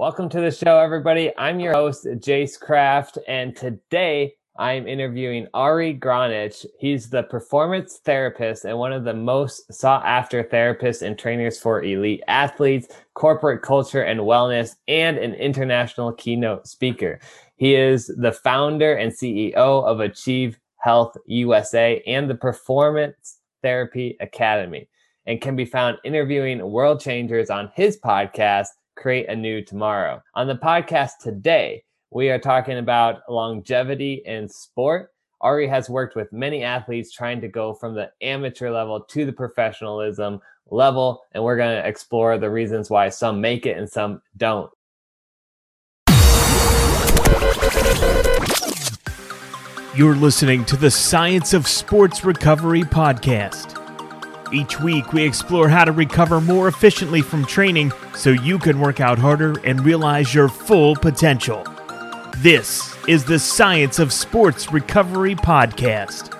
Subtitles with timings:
[0.00, 1.30] Welcome to the show, everybody.
[1.36, 6.64] I'm your host, Jace Kraft, and today I'm interviewing Ari Gronich.
[6.78, 11.82] He's the performance therapist and one of the most sought after therapists and trainers for
[11.82, 17.20] elite athletes, corporate culture and wellness, and an international keynote speaker.
[17.56, 24.88] He is the founder and CEO of Achieve Health USA and the Performance Therapy Academy,
[25.26, 30.22] and can be found interviewing world changers on his podcast, Create a New Tomorrow.
[30.34, 35.12] On the podcast today, we are talking about longevity in sport.
[35.40, 39.32] Ari has worked with many athletes trying to go from the amateur level to the
[39.32, 44.20] professionalism level, and we're going to explore the reasons why some make it and some
[44.36, 44.70] don't.
[49.96, 53.79] You're listening to the Science of Sports Recovery podcast.
[54.52, 59.00] Each week, we explore how to recover more efficiently from training so you can work
[59.00, 61.64] out harder and realize your full potential.
[62.38, 66.36] This is the Science of Sports Recovery Podcast.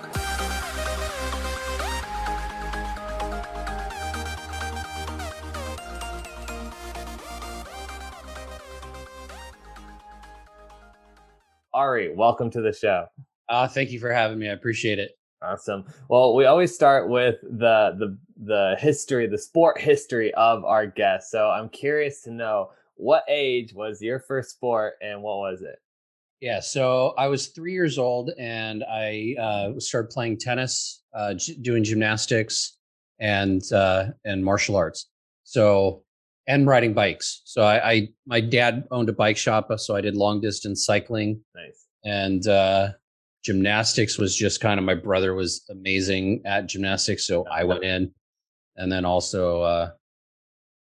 [11.73, 13.07] Ari, welcome to the show.
[13.49, 14.49] Uh, thank you for having me.
[14.49, 15.13] I appreciate it.
[15.43, 15.85] Awesome.
[16.09, 21.31] Well, we always start with the the the history, the sport history of our guest.
[21.31, 25.79] So I'm curious to know what age was your first sport and what was it?
[26.41, 31.57] Yeah, so I was three years old and I uh, started playing tennis, uh, j-
[31.57, 32.79] doing gymnastics,
[33.19, 35.11] and uh, and martial arts.
[35.45, 36.05] So
[36.47, 37.43] and riding bikes.
[37.45, 41.41] So I, I my dad owned a bike shop, so I did long distance cycling.
[41.55, 41.87] Nice.
[42.05, 42.89] And uh,
[43.43, 48.13] gymnastics was just kind of my brother was amazing at gymnastics, so I went in,
[48.77, 49.91] and then also uh,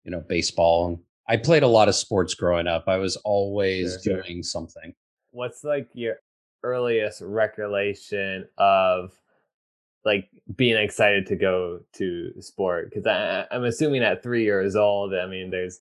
[0.04, 1.02] you know baseball.
[1.28, 2.86] I played a lot of sports growing up.
[2.88, 4.24] I was always Sure, sure.
[4.24, 4.94] doing something.
[5.32, 6.16] What's like your
[6.64, 9.14] earliest recollection of
[10.04, 12.92] like being excited to go to sport?
[12.92, 15.80] Because I'm assuming at three years old, I mean, there's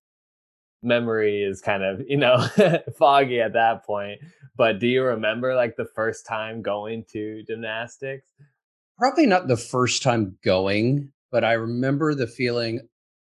[0.82, 2.38] memory is kind of you know
[2.98, 4.20] foggy at that point.
[4.56, 8.28] But do you remember like the first time going to gymnastics?
[8.98, 12.80] probably not the first time going, but I remember the feeling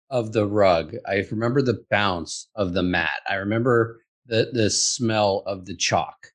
[0.09, 0.95] of the rug.
[1.07, 3.21] I remember the bounce of the mat.
[3.29, 6.27] I remember the the smell of the chalk.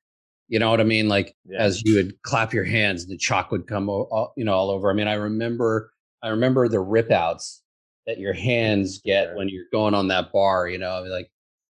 [0.47, 1.07] You know what I mean?
[1.09, 1.59] Like Yeah.
[1.59, 4.89] as you would clap your hands, the chalk would come, all, you know, all over.
[4.91, 5.91] I mean, I remember,
[6.23, 7.61] I remember the rip outs
[8.07, 9.35] that your hands get Sure.
[9.37, 10.67] when you're going on that bar.
[10.67, 11.31] You know, I mean, like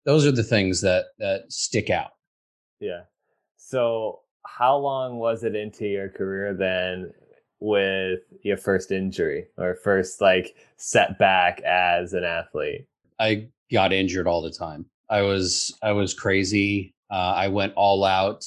[0.04, 2.10] those are the things that that stick out.
[2.80, 3.02] Yeah.
[3.56, 7.12] So how long was it into your career then
[7.60, 12.86] with your first injury or first like setback as an athlete?
[13.18, 14.86] I got injured all the time.
[15.10, 16.94] I was I was crazy.
[17.10, 18.44] Uh, I went all out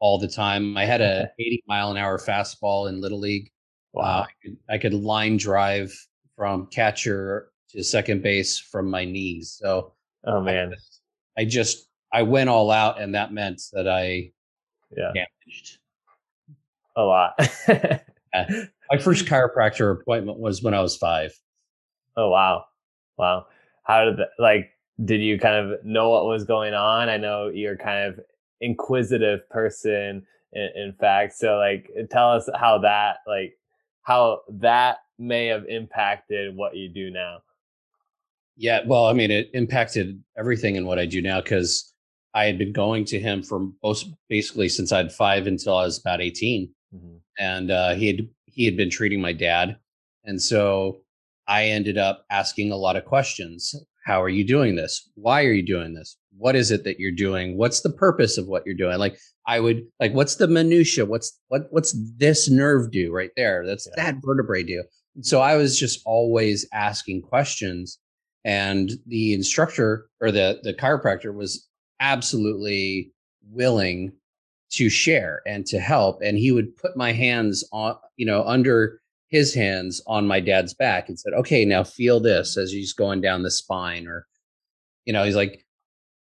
[0.00, 0.76] all the time.
[0.76, 3.50] I had a 80 mile an hour fastball in little league.
[3.96, 5.94] Uh, I, could, I could line drive
[6.36, 9.56] from catcher to second base from my knees.
[9.60, 9.92] So
[10.24, 10.72] oh man.
[10.72, 11.00] just-
[11.36, 14.30] I just I went all out, and that meant that I
[14.96, 15.12] Yeah.
[15.12, 15.78] damaged.
[16.96, 17.32] A lot.
[18.90, 21.32] My first chiropractor appointment was when I was five.
[22.16, 22.66] oh wow.
[23.18, 23.46] Wow.
[23.84, 24.70] How did that like
[25.04, 27.08] did you kind of know what was going on?
[27.08, 28.20] I know you're kind of
[28.60, 31.32] inquisitive person in, in fact.
[31.34, 33.54] So like tell us how that like
[34.02, 37.38] how that may have impacted what you do now.
[38.56, 41.92] Yeah, well, I mean, it impacted everything in what I do now because
[42.34, 45.84] I had been going to him for most basically since I had five until I
[45.84, 47.20] was about eighteen, Mhm.
[47.38, 49.76] and uh, he had he had been treating my dad,
[50.24, 51.00] and so
[51.48, 53.74] I ended up asking a lot of questions.
[54.04, 55.10] How are you doing this?
[55.14, 56.16] Why are you doing this?
[56.36, 57.56] What is it that you're doing?
[57.56, 58.98] What's the purpose of what you're doing?
[58.98, 61.06] Like I would like, what's the minutia?
[61.06, 63.64] What's what what's this nerve do right there?
[63.66, 64.04] That's Yeah.
[64.12, 64.84] that vertebrae do.
[65.20, 67.98] So I was just always asking questions
[68.44, 71.66] and the instructor or the the chiropractor was
[72.00, 73.12] absolutely
[73.50, 74.12] willing
[74.70, 79.00] to share and to help and he would put my hands on you know under
[79.28, 83.20] his hands on my dad's back and said okay now feel this as he's going
[83.20, 84.26] down the spine or
[85.04, 85.64] you know he's like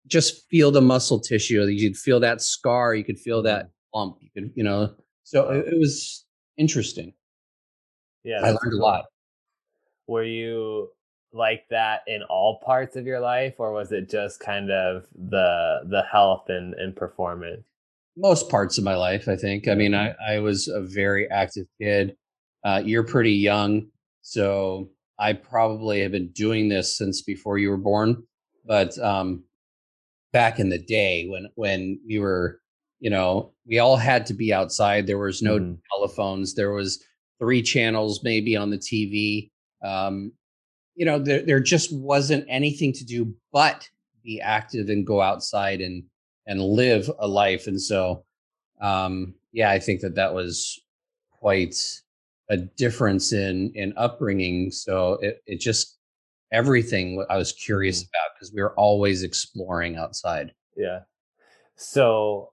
[0.07, 1.63] just feel the muscle tissue.
[1.65, 2.93] You could feel that scar.
[2.93, 3.99] You could feel that mm-hmm.
[3.99, 4.17] lump.
[4.19, 4.93] You could you know.
[5.23, 6.25] So it, it was
[6.57, 7.13] interesting
[8.23, 8.39] Yeah.
[8.44, 9.06] i learned a lot.
[10.07, 10.89] Were you
[11.33, 15.81] like that in all parts of your life or was it just kind of the
[15.89, 17.63] the health and, and performance?
[18.18, 19.68] Most parts of my life i think.
[19.68, 22.15] I mean i, I was a very active kid.
[22.63, 23.88] Uh, you're pretty young
[24.21, 28.21] so i probably have been doing this since before you were born
[28.65, 29.44] but um,
[30.31, 32.59] back in the day when when we were
[33.00, 35.07] you know we all had to be outside.
[35.07, 35.77] There was no mm.
[35.94, 36.53] telephones.
[36.53, 37.03] There was
[37.41, 39.49] three channels maybe on the tv
[39.83, 40.31] um,
[40.95, 43.89] you know there, there just wasn't anything to do but
[44.23, 46.03] be active and go outside and
[46.47, 47.67] and live a life.
[47.67, 48.23] And so
[48.81, 50.79] um yeah i think that that was
[51.31, 51.75] quite
[52.49, 54.71] a difference in in upbringing.
[54.71, 55.97] So it, it just
[56.51, 58.09] everything i was curious mm.
[58.09, 60.53] about because we were always exploring outside.
[60.75, 60.99] Yeah.
[61.75, 62.50] So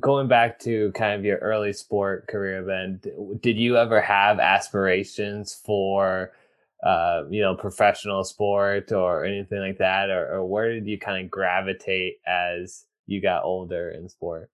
[0.00, 3.00] going back to kind of your early sport career then
[3.40, 6.32] did you ever have aspirations for
[6.82, 10.10] uh, you know professional sport or anything like that?
[10.10, 14.50] Or, or where did you kind of gravitate as you got older in sport?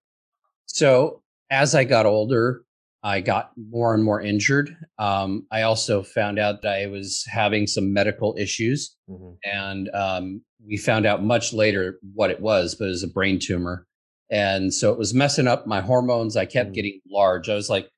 [0.67, 2.63] So as i got older
[3.03, 4.75] i got more and more injured.
[4.99, 9.35] Um, i also found out that i was having some medical issues mm-hmm.
[9.45, 13.39] and um, we found out much later what it was but it was a brain
[13.39, 13.87] tumor
[14.31, 16.37] and so it was messing up my hormones.
[16.37, 16.75] I kept mm.
[16.75, 17.49] getting large.
[17.49, 17.91] I was like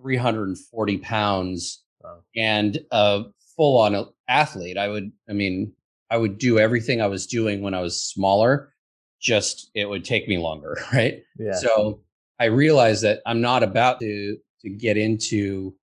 [0.00, 2.18] 340 pounds wow.
[2.36, 3.24] and a
[3.56, 4.76] full on athlete.
[4.76, 5.72] I would, I mean,
[6.10, 8.72] I would do everything I was doing when I was smaller,
[9.20, 10.78] just it would take me longer.
[10.92, 11.22] Right.
[11.38, 11.54] Yeah.
[11.54, 12.00] So
[12.38, 15.74] I realized that I'm not about to, to get into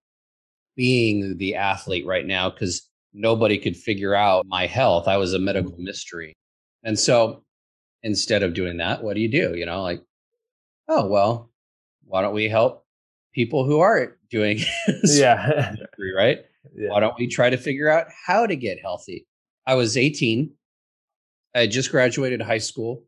[0.76, 5.08] being the athlete right now because nobody could figure out my health.
[5.08, 5.80] I was a medical mm.
[5.80, 6.34] mystery.
[6.84, 7.45] And so
[8.06, 9.56] instead of doing that, what do you do?
[9.58, 10.02] You know, like,
[10.88, 11.52] oh, well,
[12.06, 12.86] why don't we help
[13.34, 14.60] people who aren't doing
[15.04, 15.76] yeah.
[16.16, 16.40] right?
[16.76, 16.90] Yeah.
[16.90, 19.28] why don't we try to figure out how to get healthy?
[19.68, 20.52] I was 18
[21.54, 23.04] i had just graduated high school.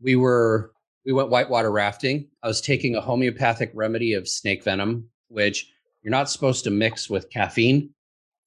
[0.00, 0.70] We were
[1.06, 2.28] we went whitewater rafting.
[2.42, 5.72] I was taking a homeopathic remedy of snake venom which
[6.02, 7.90] you're not supposed to mix with caffeine.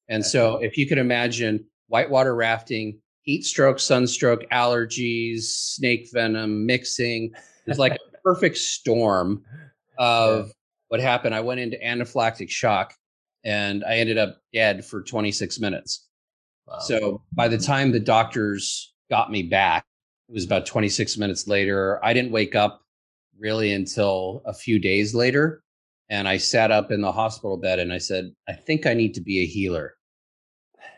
[0.08, 7.30] And so if you could imagine whitewater rafting heat stroke, sunstroke, allergies, snake venom, mixing.
[7.66, 9.44] It's like a perfect storm
[10.00, 10.52] of yeah.
[10.88, 11.36] what happened.
[11.36, 12.94] I went into anaphylactic shock
[13.44, 16.08] and I ended up dead for 26 minutes.
[16.68, 16.80] Wow.
[16.80, 19.84] So by the time the doctors got me back,
[20.30, 22.04] it was about 26 minutes later.
[22.04, 22.82] I didn't wake up
[23.38, 25.62] really until a few days later.
[26.10, 29.14] And I sat up in the hospital bed and I said, I think I need
[29.16, 29.97] to be a healer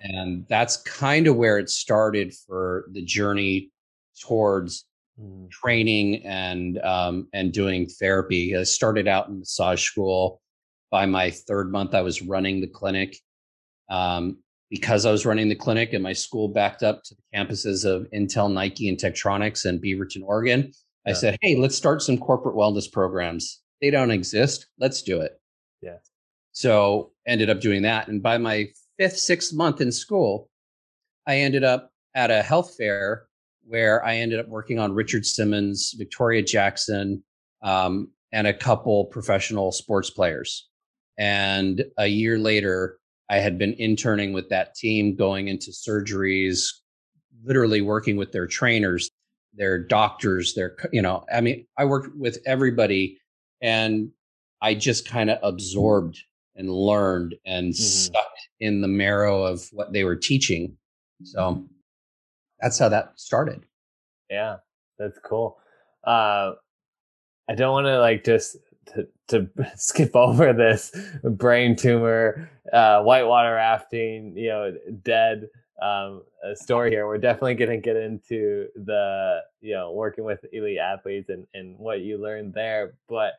[0.02, 3.72] and that's kind of where it started for the journey
[4.22, 4.86] towards
[5.20, 5.50] mm.
[5.50, 8.56] training and um, and doing therapy.
[8.56, 10.42] I started out in massage school.
[10.92, 13.16] By my third month, I was running the clinic.
[13.90, 14.38] Um,
[14.70, 18.08] because I was running the clinic and my school backed up to the campuses of
[18.12, 20.72] Intel, Nike, and Tektronix in Beaverton, Oregon,
[21.06, 21.12] yeah.
[21.12, 23.62] I said, "Hey, let's start some corporate wellness programs.
[23.82, 24.68] They don't exist.
[24.80, 25.40] Let's do it."
[25.82, 25.98] Yeah.
[26.52, 28.70] So ended up doing that, and by my
[29.00, 30.50] fifth, sixth month in school,
[31.26, 33.28] I ended up at a health fair
[33.66, 37.24] where I ended up working on Richard Simmons, Victoria Jackson,
[37.64, 40.68] um, and a couple professional sports players.
[41.18, 42.98] And a year later,
[43.30, 46.66] I had been interning with that team, going into surgeries,
[47.44, 49.10] literally working with their trainers,
[49.54, 53.20] their doctors, their, you know, I mean, I worked with everybody
[53.62, 54.10] and
[54.62, 56.20] I just kind of absorbed
[56.60, 57.82] and learned and mm-hmm.
[57.82, 58.30] stuck
[58.60, 60.78] in the marrow of what they were teaching.
[61.24, 61.66] So
[62.60, 63.66] that's how that started.
[64.30, 64.58] Yeah,
[65.00, 65.58] that's cool.
[66.04, 66.54] Uh,
[67.50, 68.58] I don't want to like just
[68.94, 74.74] to, to skip over this brain tumor, uh, whitewater rafting, you know,
[75.04, 75.48] dead
[75.82, 76.24] um,
[76.56, 77.08] story here.
[77.08, 81.78] We're definitely going to get into the, you know, working with elite athletes and, and
[81.78, 82.96] what you learned there.
[83.08, 83.34] But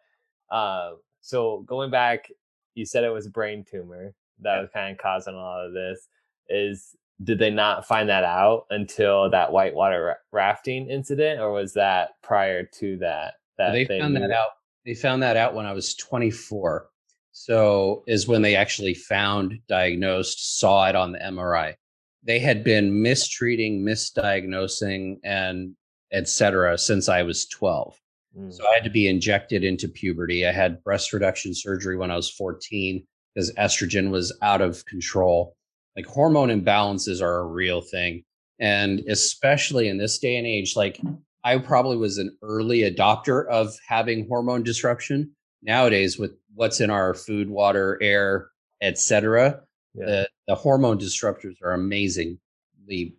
[0.50, 2.30] uh, so going back,
[2.74, 5.72] you said it was a brain tumor that was kind of causing a lot of
[5.72, 6.08] this
[6.48, 12.10] is did they not find that out until that whitewater rafting incident or was that
[12.22, 14.50] prior to that that they, they found that out
[14.84, 16.88] they found that out when i was 24
[17.32, 21.74] so is when they actually found diagnosed saw it on the mri
[22.22, 25.74] they had been mistreating misdiagnosing and
[26.12, 28.00] etc since i was 12
[28.36, 28.52] mm.
[28.52, 32.16] so i had to be injected into puberty i had breast reduction surgery when i
[32.16, 35.56] was 14 because estrogen was out of control.
[35.96, 38.24] Like hormone imbalances are a real thing.
[38.58, 41.00] And especially in this day and age, like
[41.44, 45.32] I probably was an early adopter of having hormone disruption.
[45.62, 48.48] Nowadays, with what's in our food, water, air,
[48.82, 49.60] etc.,
[49.94, 50.06] yeah.
[50.06, 53.16] the, the hormone disruptors are amazingly,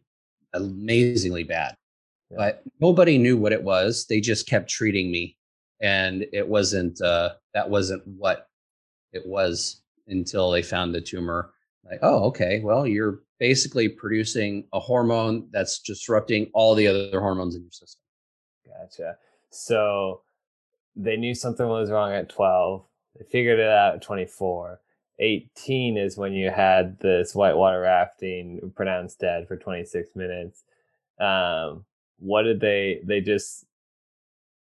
[0.53, 1.75] amazingly bad.
[2.31, 2.37] Yeah.
[2.37, 4.05] But nobody knew what it was.
[4.07, 5.37] They just kept treating me,
[5.81, 7.01] and it wasn't.
[7.01, 8.47] Uh, that wasn't what
[9.11, 11.53] it was until they found the tumor.
[11.89, 17.55] Like, oh, okay, well, you're basically producing a hormone that's disrupting all the other hormones
[17.55, 18.01] in your system.
[18.67, 19.17] Gotcha.
[19.49, 20.21] So
[20.95, 22.85] they knew something was wrong at 12.
[23.17, 24.79] They figured it out at 24.
[25.19, 30.63] 18 is when you had this whitewater rafting pronounced dead for 26 minutes.
[31.19, 31.85] Um,
[32.21, 33.65] what did they, they just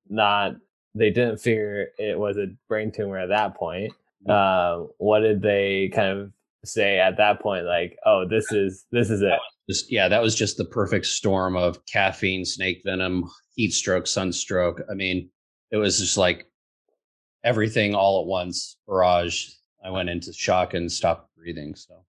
[0.09, 0.53] not,
[0.95, 3.93] they didn't figure it was a brain tumor at that point.
[4.29, 6.33] Um, what did they kind of
[6.65, 7.65] say at that point?
[7.65, 9.39] Like, oh, this is, this is it.
[9.69, 14.81] Just, yeah, that was just the perfect storm of caffeine, snake venom, heat stroke, sunstroke.
[14.91, 15.29] I mean,
[15.71, 16.47] it was just like
[17.45, 19.47] everything all at once, barrage.
[19.85, 21.75] I went into shock and stopped breathing.
[21.75, 22.05] So,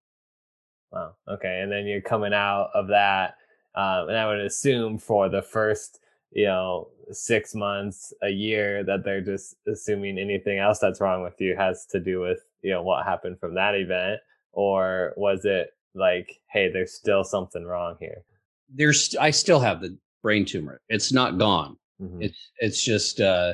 [0.92, 1.16] wow.
[1.28, 1.62] Okay.
[1.62, 3.36] And then you're coming out of that.
[3.78, 6.00] Um, and I would assume for the first,
[6.32, 11.40] you know, six months, a year, that they're just assuming anything else that's wrong with
[11.40, 14.20] you has to do with, you know, what happened from that event.
[14.52, 18.24] Or was it like, hey, there's still something wrong here?
[18.68, 20.82] There's, I still have the brain tumor.
[20.90, 21.78] It's not gone.
[22.02, 22.22] Mm-hmm.
[22.22, 23.54] It's it's just uh,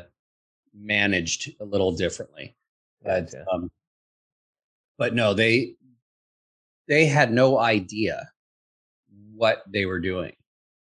[0.74, 2.56] managed a little differently.
[3.06, 3.46] Gotcha.
[3.46, 3.72] But, um,
[4.98, 5.76] but no, they
[6.88, 8.30] they had no idea
[9.44, 10.32] what they were doing,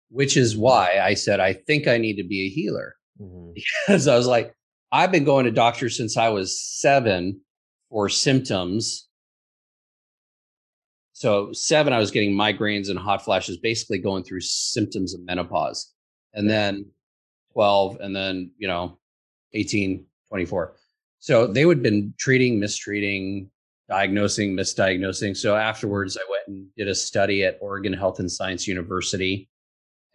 [0.10, 3.52] which is why I said I think I need to be a healer mm-hmm.
[3.86, 4.56] because I was like
[4.92, 7.40] I've been going to doctors since I was seven
[7.92, 9.08] for symptoms.
[11.14, 15.94] So seven, I was getting migraines and hot flashes, basically going through symptoms of menopause,
[16.34, 16.86] and then
[17.54, 18.98] 12 and then you know
[19.54, 20.76] 18 24
[21.20, 23.50] so they would have been treating mistreating
[23.90, 25.36] diagnosing misdiagnosing.
[25.36, 29.50] So afterwards i went and did a study at oregon health and science university.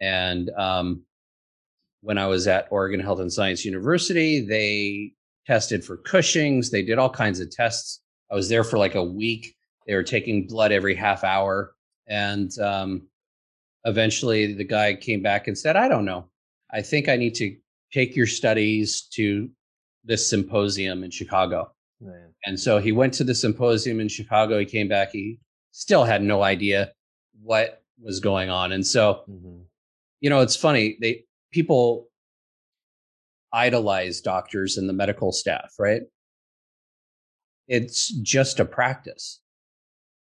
[0.01, 1.03] And um,
[2.01, 5.13] when i was at oregon health and science university they
[5.45, 6.69] tested for cushing's.
[6.69, 8.01] They did all kinds of tests.
[8.31, 9.55] I was there for like a week.
[9.87, 11.73] They were taking blood every half hour.
[12.07, 13.07] And um,
[13.85, 16.29] eventually the guy came back and said i don't know.
[16.71, 17.55] I think I need to
[17.91, 19.49] take your studies to
[20.03, 21.71] this symposium in Chicago.
[22.03, 22.33] Man.
[22.45, 24.59] And so he went to the symposium in Chicago.
[24.59, 25.11] He came back.
[25.11, 25.39] He
[25.71, 26.91] still had no idea
[27.41, 28.71] what was going on.
[28.71, 29.61] And so, mm-hmm.
[30.21, 30.97] you know, it's funny.
[31.01, 32.07] They people
[33.53, 36.01] idolize doctors and the medical staff, right?
[37.67, 39.39] It's just a practice,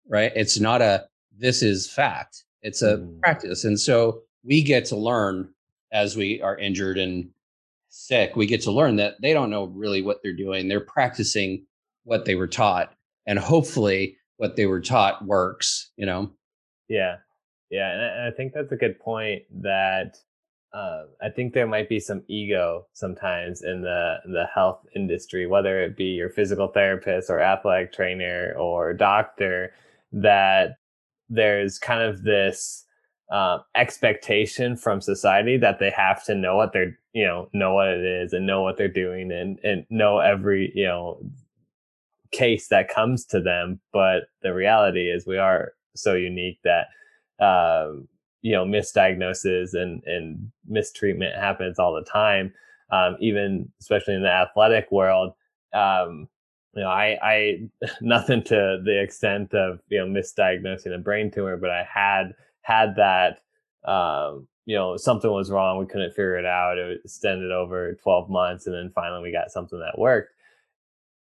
[0.07, 0.31] right?
[0.35, 1.07] It's not a
[1.37, 2.43] this is fact.
[2.61, 3.19] It's a mm.
[3.21, 3.63] practice.
[3.63, 5.49] And so we get to learn
[5.91, 7.29] as we are injured and
[7.89, 10.67] sick, we get to learn that they don't know really what they're doing.
[10.67, 11.65] They're practicing
[12.03, 12.93] what they were taught,
[13.27, 15.91] and hopefully, what they were taught works.
[15.97, 16.31] You know.
[16.87, 17.17] Yeah,
[17.69, 19.43] yeah, and I think that's a good point.
[19.61, 20.17] That
[20.73, 25.81] uh, I think there might be some ego sometimes in the the health industry, whether
[25.81, 29.73] it be your physical therapist or athletic trainer or doctor,
[30.11, 30.77] that
[31.29, 32.85] there's kind of this
[33.31, 37.87] uh, expectation from society that they have to know what they're you know know what
[37.87, 41.19] it is and know what they're doing and and know every you know
[42.31, 46.87] case that comes to them but the reality is we are so unique that
[47.43, 47.91] uh,
[48.41, 52.53] you know misdiagnosis and and mistreatment happens all the time.
[52.91, 55.33] Um, even especially in the athletic world
[55.73, 56.27] um,
[56.73, 57.59] you know i i
[58.01, 62.95] nothing to the extent of you know misdiagnosing a brain tumor but i had had
[62.95, 63.41] that
[63.87, 68.29] um, you know something was wrong we couldn't figure it out it extended over 12
[68.29, 70.31] months and then finally we got something that worked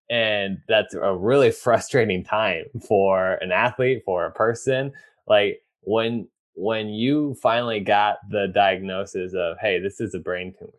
[0.07, 4.91] and that's a really frustrating time for an athlete for a person
[5.27, 10.71] like when when you finally got the diagnosis of hey this is a brain tumor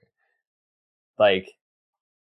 [1.19, 1.51] like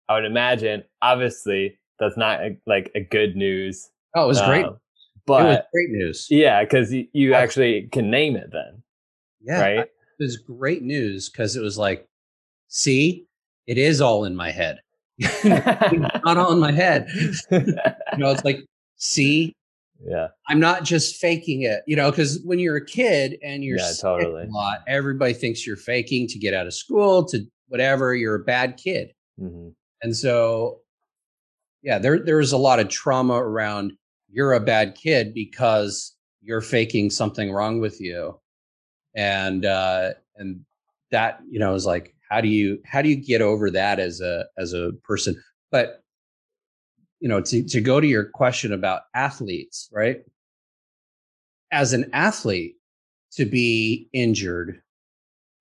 [0.08, 4.48] i would imagine obviously that's not a, like a good news oh it was um,
[4.48, 4.66] great
[5.24, 6.26] but great news.
[6.30, 8.82] Yeah, because you, you actually can name it then.
[9.40, 9.60] Yeah.
[9.60, 9.88] Right.
[10.18, 12.06] It was great news because it was like,
[12.68, 13.26] see,
[13.66, 14.78] it is all in my head.
[15.44, 17.08] not all in my head.
[17.50, 17.74] you
[18.18, 18.60] know, it's like,
[18.96, 19.54] see,
[20.04, 21.82] yeah, I'm not just faking it.
[21.86, 24.44] You know, because when you're a kid and you're yeah, totally.
[24.44, 28.14] a lot, everybody thinks you're faking to get out of school, to whatever.
[28.14, 29.68] You're a bad kid, mm-hmm.
[30.02, 30.80] and so
[31.82, 33.92] yeah, there there was a lot of trauma around
[34.28, 38.38] you're a bad kid because you're faking something wrong with you
[39.14, 40.64] and uh and
[41.10, 44.20] that you know is like how do you how do you get over that as
[44.20, 45.40] a as a person?
[45.70, 46.02] But
[47.20, 50.22] you know to to go to your question about athletes right?
[51.70, 52.76] As an athlete
[53.32, 54.80] to be injured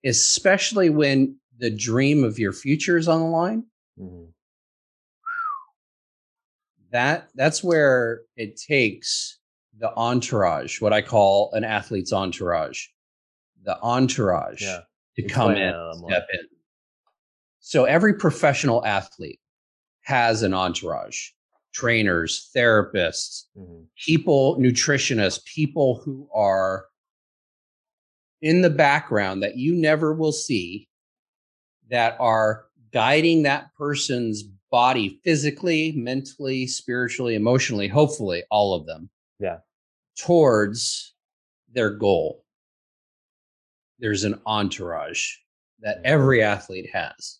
[0.04, 3.64] especially when the dream of your future is on the line
[3.98, 4.24] mm-hmm.
[6.92, 9.38] That that's where it takes
[9.78, 12.86] the entourage, what I call an athlete's entourage,
[13.64, 14.80] the entourage yeah.
[15.16, 15.74] to come in,
[16.06, 16.40] step in.
[17.60, 19.40] So every professional athlete
[20.02, 21.28] has an entourage,
[21.72, 23.84] trainers, therapists, mm-hmm.
[24.04, 26.86] people, nutritionists, people who are
[28.40, 30.88] in the background that you never will see
[31.90, 39.08] that are guiding that person's body physically, mentally, spiritually, emotionally, hopefully all of them.
[39.38, 39.58] Yeah.
[40.18, 41.14] Towards
[41.72, 42.44] their goal.
[44.02, 45.30] There's an entourage
[45.80, 47.38] that every athlete has.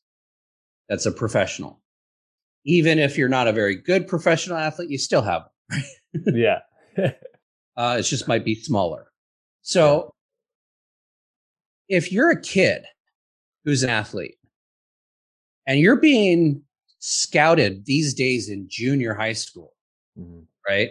[0.89, 1.83] That's a professional.
[2.65, 5.43] Even if you're not a very good professional athlete, you still have
[6.15, 6.37] them.
[6.37, 6.61] yeah.
[7.77, 9.09] uh, it just might be smaller.
[9.63, 10.15] So
[11.89, 11.97] yeah.
[11.99, 12.85] if you're a kid
[13.65, 14.37] who's an athlete
[15.67, 16.63] and you're being
[17.01, 19.73] scouted these days in junior high school,
[20.17, 20.43] mm-hmm.
[20.69, 20.91] right?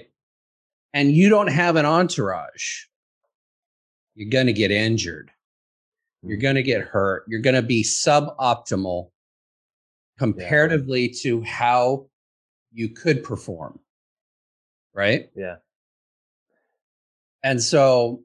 [0.94, 2.84] And you don't have an entourage,
[4.16, 5.31] you're going to get injured.
[6.24, 6.42] You're mm-hmm.
[6.42, 7.26] going to get hurt.
[7.28, 9.10] You're going to be suboptimal
[10.18, 11.22] comparatively yeah.
[11.24, 12.08] to how
[12.72, 13.80] you could perform.
[14.94, 15.30] Right?
[15.36, 15.58] Yeah.
[17.44, 18.24] And so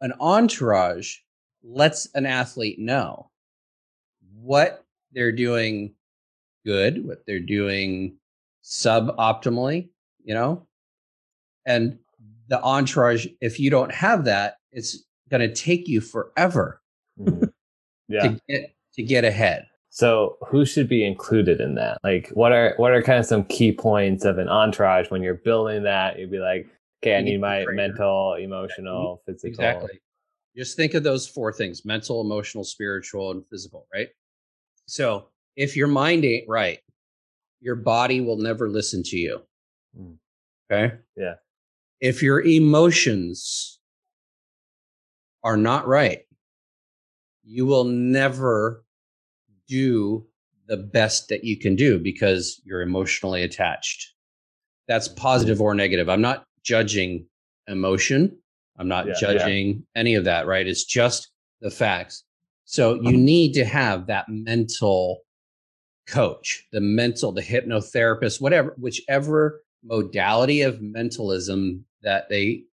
[0.00, 1.16] an entourage
[1.62, 3.30] lets an athlete know
[4.34, 5.94] what they're doing
[6.66, 8.16] good, what they're doing
[8.62, 9.88] suboptimally,
[10.24, 10.66] you know?
[11.64, 11.98] And
[12.48, 16.80] the entourage, if you don't have that, it's going to take you forever
[17.18, 17.44] mm-hmm.
[18.08, 18.22] yeah.
[18.22, 19.66] to get to get ahead.
[19.90, 21.98] So who should be included in that?
[22.02, 25.34] Like what are what are kind of some key points of an entourage when you're
[25.34, 26.18] building that?
[26.18, 26.66] You'd be like,
[27.02, 29.50] okay, I need my mental, emotional, physical.
[29.50, 30.00] Exactly.
[30.56, 34.08] Just think of those four things: mental, emotional, spiritual, and physical, right?
[34.86, 36.80] So if your mind ain't right,
[37.60, 39.40] your body will never listen to you.
[39.98, 40.16] Mm.
[40.70, 40.96] Okay.
[41.16, 41.34] Yeah.
[42.00, 43.73] If your emotions
[45.44, 46.22] are not right,
[47.44, 48.84] you will never
[49.68, 50.26] do
[50.66, 54.14] the best that you can do because you're emotionally attached.
[54.88, 56.08] That's positive or negative.
[56.08, 57.26] I'm not judging
[57.68, 58.36] emotion.
[58.78, 60.00] I'm not yeah, judging yeah.
[60.00, 60.66] any of that, right?
[60.66, 61.28] It's just
[61.60, 62.24] the facts.
[62.64, 65.20] So you need to have that mental
[66.06, 72.64] coach, the mental, the hypnotherapist, whatever, whichever modality of mentalism that they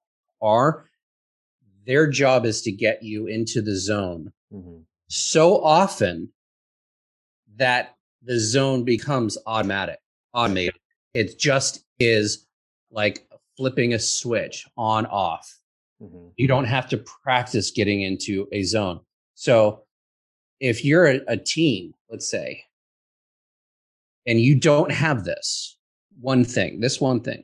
[0.42, 0.90] are,
[1.86, 4.82] their job is to get you into the zone mm-hmm.
[5.08, 6.30] so often
[7.58, 10.00] that the zone becomes automatic,
[10.34, 10.80] automated.
[11.14, 12.46] It just is
[12.92, 15.60] like flipping a switch on off.
[16.02, 16.30] Mm-hmm.
[16.38, 19.00] You don't have to practice getting into a zone.
[19.36, 19.84] So
[20.60, 22.64] if you're a, a team, let's say,
[24.26, 25.78] and you don't have this
[26.20, 27.44] one thing, this one thing,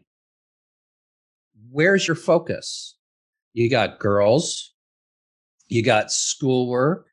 [1.72, 2.97] where's your focus?
[3.54, 4.74] You got girls,
[5.68, 7.08] you got schoolwork,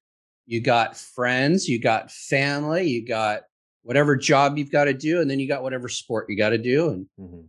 [0.46, 3.42] you got friends, you got family, you got
[3.82, 6.58] whatever job you've got to do, and then you got whatever sport you got to
[6.58, 6.90] do.
[6.90, 7.40] And mm-hmm.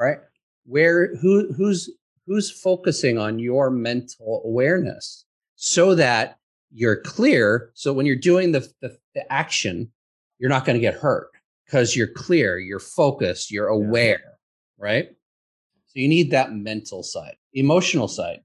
[0.00, 0.18] right,
[0.64, 1.90] where who who's
[2.26, 6.38] who's focusing on your mental awareness so that
[6.72, 7.70] you're clear.
[7.74, 9.90] So when you're doing the, the, the action,
[10.38, 11.28] you're not going to get hurt
[11.64, 14.84] because you're clear, you're focused, you're aware, yeah.
[14.84, 15.08] right?
[15.86, 18.40] So you need that mental side, emotional side.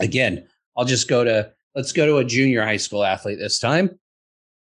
[0.00, 0.46] Again,
[0.76, 3.98] I'll just go to let's go to a junior high school athlete this time.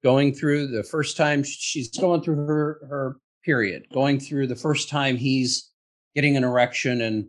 [0.03, 4.88] Going through the first time she's going through her her period, going through the first
[4.88, 5.70] time he's
[6.14, 7.29] getting an erection and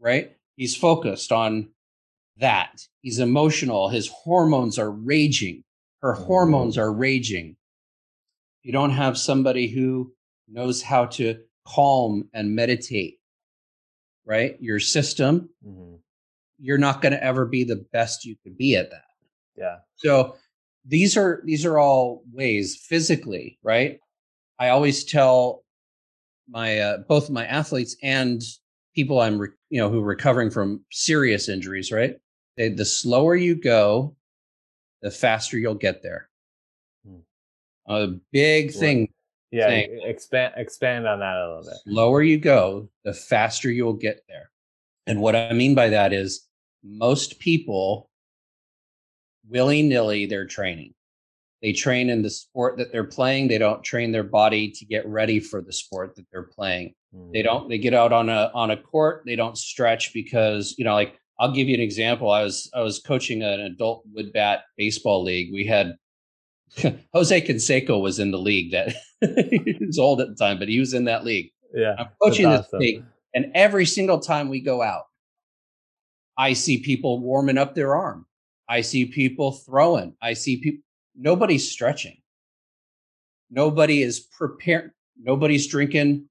[0.00, 0.32] right?
[0.56, 1.70] He's focused on
[2.38, 2.80] that.
[3.02, 3.88] He's emotional.
[3.88, 5.64] His hormones are raging.
[6.02, 7.56] Her hormones are raging
[8.64, 10.12] you don't have somebody who
[10.48, 13.18] knows how to calm and meditate,
[14.24, 14.56] right?
[14.60, 15.96] Your system, mm-hmm.
[16.58, 19.04] you're not going to ever be the best you could be at that.
[19.56, 19.76] Yeah.
[19.96, 20.36] So
[20.84, 24.00] these are these are all ways physically, right?
[24.58, 25.64] I always tell
[26.48, 28.42] my uh, both my athletes and
[28.94, 32.16] people I'm re- you know who are recovering from serious injuries, right?
[32.56, 34.16] They, the slower you go,
[35.02, 36.28] the faster you'll get there
[37.86, 39.08] a big thing.
[39.54, 40.00] Yeah, thing.
[40.02, 41.78] expand expand on that a little bit.
[41.86, 44.50] Lower you go, the faster you'll get there.
[45.06, 46.48] And what I mean by that is
[46.82, 48.10] most people
[49.48, 50.92] willy nilly they're training.
[51.62, 53.48] They train in the sport that they're playing.
[53.48, 56.92] They don't train their body to get ready for the sport that they're playing.
[57.14, 57.32] Mm.
[57.32, 57.68] They don't.
[57.68, 59.22] They get out on a on a court.
[59.24, 62.30] They don't stretch because you know, like I'll give you an example.
[62.30, 65.52] I was I was coaching an adult wood bat baseball league.
[65.52, 65.94] We had
[67.12, 70.80] Jose Canseco was in the league that he was old at the time, but he
[70.80, 71.50] was in that league.
[71.72, 71.94] Yeah.
[71.98, 73.04] I'm coaching this league.
[73.34, 75.04] And every single time we go out,
[76.36, 78.26] I see people warming up their arm.
[78.68, 80.14] I see people throwing.
[80.22, 80.82] I see people,
[81.16, 82.16] nobody's stretching.
[83.50, 84.92] Nobody is prepared.
[85.20, 86.28] Nobody's drinking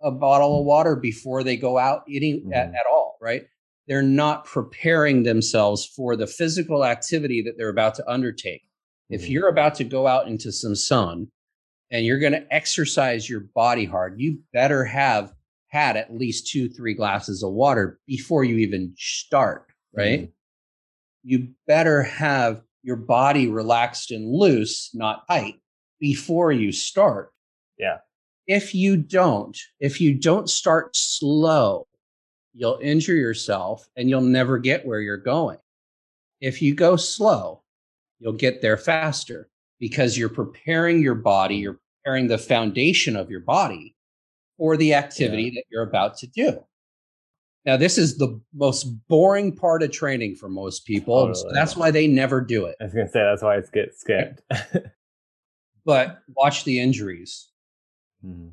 [0.00, 2.52] a bottle of water before they go out eating mm-hmm.
[2.52, 3.44] at, at all, right?
[3.86, 8.62] They're not preparing themselves for the physical activity that they're about to undertake.
[9.10, 9.14] Mm-hmm.
[9.14, 11.28] If you're about to go out into some sun
[11.90, 15.32] and you're going to exercise your body hard, you better have
[15.68, 20.20] had at least two, three glasses of water before you even start, right?
[20.20, 20.30] Mm-hmm.
[21.24, 25.56] You better have your body relaxed and loose, not tight,
[25.98, 27.32] before you start.
[27.78, 27.98] Yeah.
[28.46, 31.86] If you don't, if you don't start slow,
[32.52, 35.58] you'll injure yourself and you'll never get where you're going.
[36.40, 37.63] If you go slow,
[38.24, 43.40] you'll get there faster because you're preparing your body, you're preparing the foundation of your
[43.40, 43.94] body
[44.56, 45.50] for the activity yeah.
[45.56, 46.64] that you're about to do.
[47.66, 51.26] Now, this is the most boring part of training for most people.
[51.26, 51.40] Totally.
[51.40, 52.76] So that's why they never do it.
[52.80, 54.42] I was going to say that's why it gets skipped.
[55.84, 57.48] but watch the injuries.
[58.24, 58.48] Mm-hmm.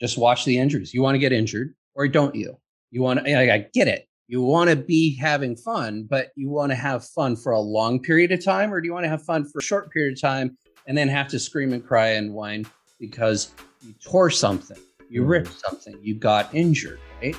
[0.00, 0.94] Just watch the injuries.
[0.94, 2.56] You want to get injured or don't you?
[2.90, 4.07] You want to, I get it.
[4.30, 7.98] You want to be having fun, but you want to have fun for a long
[7.98, 10.20] period of time, or do you want to have fun for a short period of
[10.20, 12.66] time and then have to scream and cry and whine
[13.00, 14.76] because you tore something,
[15.08, 15.30] you mm-hmm.
[15.30, 17.36] ripped something, you got injured, right?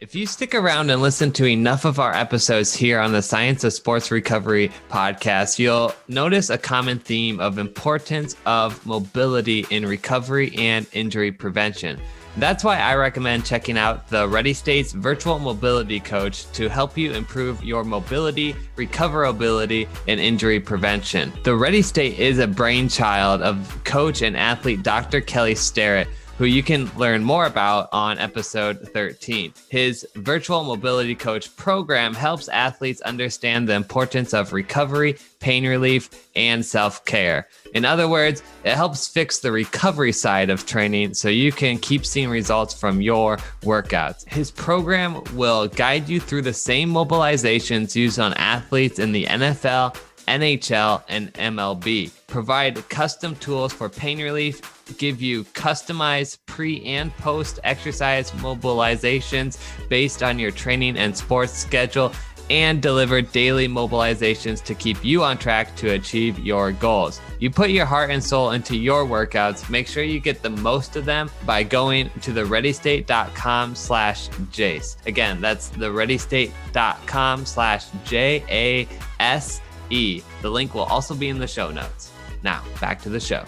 [0.00, 3.62] If you stick around and listen to enough of our episodes here on the Science
[3.64, 10.54] of Sports Recovery podcast, you'll notice a common theme of importance of mobility in recovery
[10.56, 12.00] and injury prevention.
[12.36, 17.12] That's why I recommend checking out the Ready States Virtual Mobility Coach to help you
[17.12, 21.32] improve your mobility, recoverability, and injury prevention.
[21.42, 25.20] The Ready State is a brainchild of coach and athlete Dr.
[25.20, 26.08] Kelly Starrett
[26.40, 29.52] who you can learn more about on episode 13.
[29.68, 36.64] His virtual mobility coach program helps athletes understand the importance of recovery, pain relief, and
[36.64, 37.46] self care.
[37.74, 42.06] In other words, it helps fix the recovery side of training so you can keep
[42.06, 44.26] seeing results from your workouts.
[44.26, 49.94] His program will guide you through the same mobilizations used on athletes in the NFL
[50.30, 52.10] NHL, and MLB.
[52.28, 54.60] Provide custom tools for pain relief,
[54.98, 62.12] give you customized pre and post exercise mobilizations based on your training and sports schedule,
[62.50, 67.20] and deliver daily mobilizations to keep you on track to achieve your goals.
[67.38, 69.70] You put your heart and soul into your workouts.
[69.70, 74.96] Make sure you get the most of them by going to the readystate.com slash Jace.
[75.06, 78.88] Again, that's the readystate.com slash J A
[79.20, 80.22] S E.
[80.42, 82.10] The link will also be in the show notes.
[82.42, 83.44] Now, back to the show.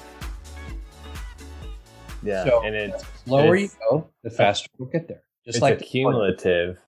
[2.22, 5.22] Yeah, so and it's the slower it's, you go, the faster you'll get there.
[5.44, 6.78] Just it's like cumulative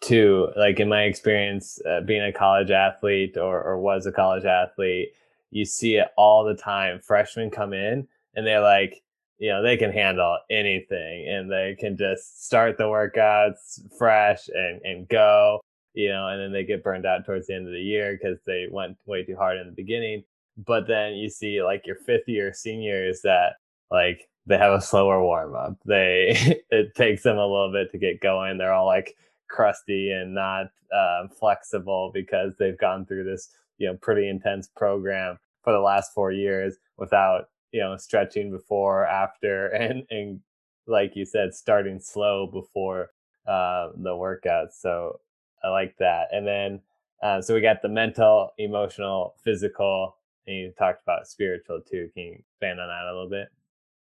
[0.00, 0.48] too.
[0.56, 5.10] Like in my experience, uh, being a college athlete or, or was a college athlete,
[5.50, 7.00] you see it all the time.
[7.00, 9.02] Freshmen come in and they're like,
[9.38, 14.80] you know, they can handle anything and they can just start the workouts fresh and,
[14.84, 15.60] and go
[15.94, 18.38] you know, and then they get burned out towards the end of the year because
[18.44, 20.24] they went way too hard in the beginning.
[20.56, 23.54] But then you see like your fifth year seniors that
[23.90, 25.76] like they have a slower warm up.
[25.86, 28.58] They it takes them a little bit to get going.
[28.58, 29.16] They're all like
[29.48, 35.38] crusty and not um, flexible because they've gone through this you know pretty intense program
[35.62, 40.40] for the last four years without you know stretching before after and and
[40.86, 43.10] like you said starting slow before
[43.46, 44.72] uh, the workout.
[44.72, 45.20] So
[45.62, 46.28] I like that.
[46.32, 46.80] And then,
[47.22, 52.10] uh, so we got the mental, emotional, physical, and you talked about spiritual too.
[52.14, 53.48] Can you expand on that a little bit?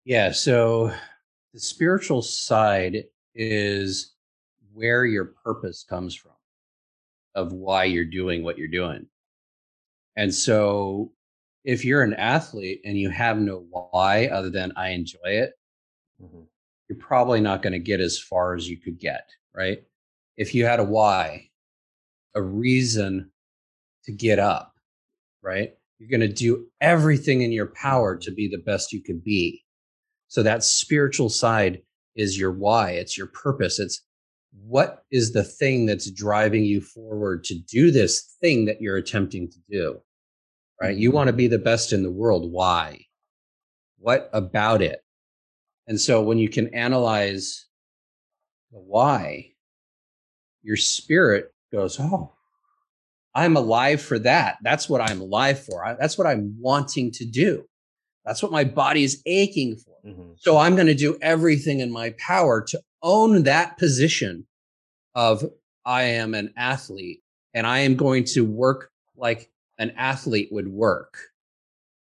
[0.06, 0.32] Yeah.
[0.32, 0.92] So
[1.54, 4.14] the spiritual side is
[4.74, 6.32] where your purpose comes from,
[7.34, 9.08] of why you're doing what you're doing.
[10.16, 11.12] And so
[11.64, 15.54] if you're an athlete and you have no why other than I enjoy it,
[16.22, 16.42] mm-hmm.
[16.88, 19.80] you're probably not going to get as far as you could get, right?
[20.38, 21.50] if you had a why,
[22.36, 23.32] a reason
[24.04, 24.74] to get up,
[25.42, 25.74] right?
[25.98, 29.64] You're going to do everything in your power to be the best you could be.
[30.28, 31.82] So that spiritual side
[32.16, 33.80] is your why, it's your purpose.
[33.80, 34.02] It's
[34.64, 39.50] what is the thing that's driving you forward to do this thing that you're attempting
[39.50, 40.00] to do,
[40.82, 40.96] right?
[40.96, 41.16] You mm-hmm.
[41.16, 42.52] want to be the best in the world.
[42.52, 43.02] Why?
[43.98, 45.02] What about it?
[45.88, 47.68] And so when you can analyze
[48.72, 49.52] the why,
[50.64, 52.34] your spirit goes, Oh,
[53.36, 54.58] I'm alive for that.
[54.64, 55.96] That's what I'm alive for.
[56.00, 57.66] That's what I'm wanting to do.
[58.26, 59.96] That's what my body is aching for.
[60.06, 60.32] Mm-hmm.
[60.38, 64.48] So I'm going to do everything in my power to own that position
[65.14, 65.46] of
[65.86, 67.22] I am an athlete
[67.54, 71.18] and I am going to work like an athlete would work.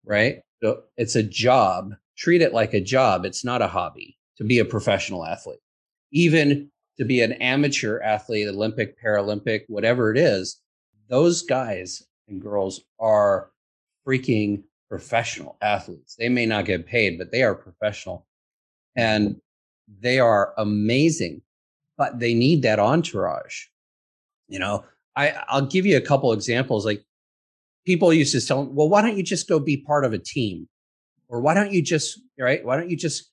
[0.04, 0.40] right?
[0.62, 1.94] So it's a job.
[2.16, 3.24] Treat it like a job.
[3.24, 5.60] It's not a hobby to be a professional athlete.
[6.12, 10.60] Even to be an amateur athlete, Olympic, Paralympic, whatever it is,
[11.08, 13.50] those guys and girls are
[14.06, 16.16] freaking professional athletes.
[16.16, 18.26] They may not get paid, but they are professional
[18.96, 19.40] and
[20.00, 21.42] they are amazing,
[21.96, 23.64] but they need that entourage.
[24.48, 24.84] You know,
[25.16, 26.84] I, I'll give you a couple examples.
[26.84, 27.04] Like
[27.84, 30.18] people used to tell, them, well, why don't you just go be part of a
[30.18, 30.68] team?
[31.28, 32.64] Or why don't you just, right?
[32.64, 33.30] Why don't you just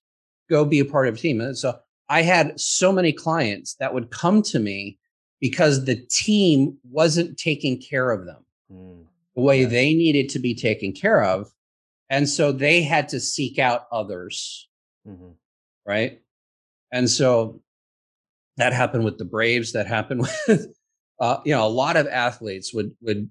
[0.49, 1.41] go be a part of a team?
[1.41, 1.77] And so
[2.09, 4.97] I had so many clients that would come to me
[5.39, 9.02] because the team wasn't taking care of them mm,
[9.41, 9.67] way yeah.
[9.67, 11.51] they needed to be taken care of.
[12.09, 14.69] And so they had to seek out others.
[15.07, 15.31] Mm-hmm.
[15.85, 16.21] Right.
[16.91, 17.61] And so
[18.57, 19.73] that happened with the Braves.
[19.73, 20.67] That happened with,
[21.19, 23.29] uh, you know, a lot of athletes would, would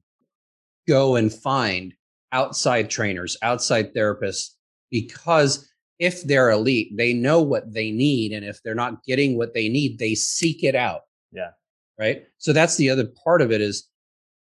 [0.88, 1.94] go and find
[2.32, 4.50] outside trainers, outside therapists,
[4.90, 8.32] because if they're elite, they know what they need.
[8.32, 11.02] And if they're not getting what they need, they seek it out.
[11.30, 11.50] Yeah.
[11.98, 12.24] Right.
[12.38, 13.88] So that's the other part of it is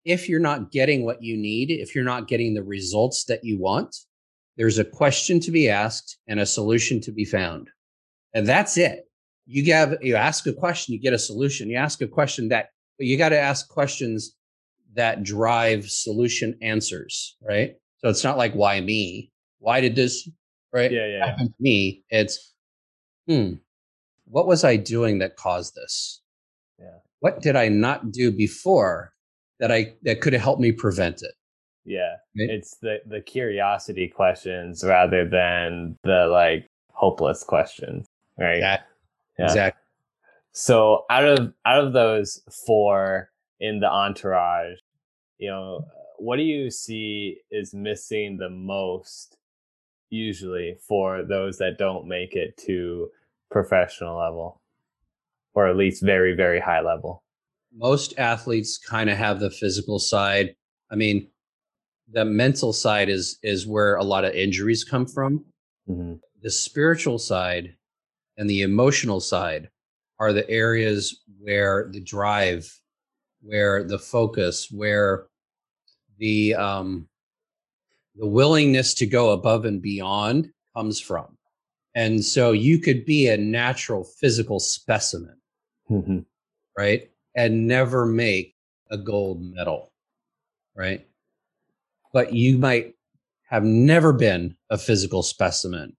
[0.04, 3.58] if you're not getting what you need, if you're not getting the results that you
[3.58, 3.94] want,
[4.56, 7.68] there's a question to be asked and a solution to be found.
[8.34, 9.04] And that's it.
[9.46, 11.68] You give you ask a question, you get a solution.
[11.68, 14.36] You ask a question that but you got to ask questions
[14.94, 17.74] that drive solution answers, right?
[17.98, 19.32] So it's not like why me?
[19.58, 20.28] Why did this
[20.72, 20.90] right?
[20.90, 21.26] Yeah, yeah.
[21.26, 22.04] Happened to me.
[22.10, 22.54] It's,
[23.26, 23.54] hmm,
[24.24, 26.22] what was I doing that caused this?
[26.78, 26.98] Yeah.
[27.20, 29.12] What did I not do before
[29.62, 31.34] that I that could have helped me prevent it?
[31.84, 32.16] Yeah.
[32.36, 32.50] Right?
[32.50, 38.58] It's the the curiosity questions rather than the like hopeless questions, right?
[38.58, 38.80] Yeah.
[39.38, 39.44] yeah.
[39.44, 39.80] Exactly.
[40.50, 44.78] So out of out of those four in the entourage,
[45.38, 45.86] you know,
[46.18, 49.36] what do you see is missing the most
[50.10, 53.08] usually for those that don't make it to
[53.48, 54.60] professional level
[55.54, 57.21] or at least very very high level
[57.74, 60.54] most athletes kind of have the physical side
[60.90, 61.28] i mean
[62.10, 65.44] the mental side is is where a lot of injuries come from
[65.88, 66.14] mm-hmm.
[66.42, 67.74] the spiritual side
[68.36, 69.68] and the emotional side
[70.18, 72.70] are the areas where the drive
[73.42, 75.26] where the focus where
[76.18, 77.08] the um
[78.16, 81.36] the willingness to go above and beyond comes from.
[81.94, 85.36] And so you could be a natural physical specimen,
[85.90, 86.20] mm-hmm.
[86.76, 87.10] right?
[87.34, 88.54] And never make
[88.90, 89.92] a gold medal,
[90.76, 91.06] right?
[92.12, 92.94] But you might
[93.48, 95.96] have never been a physical specimen,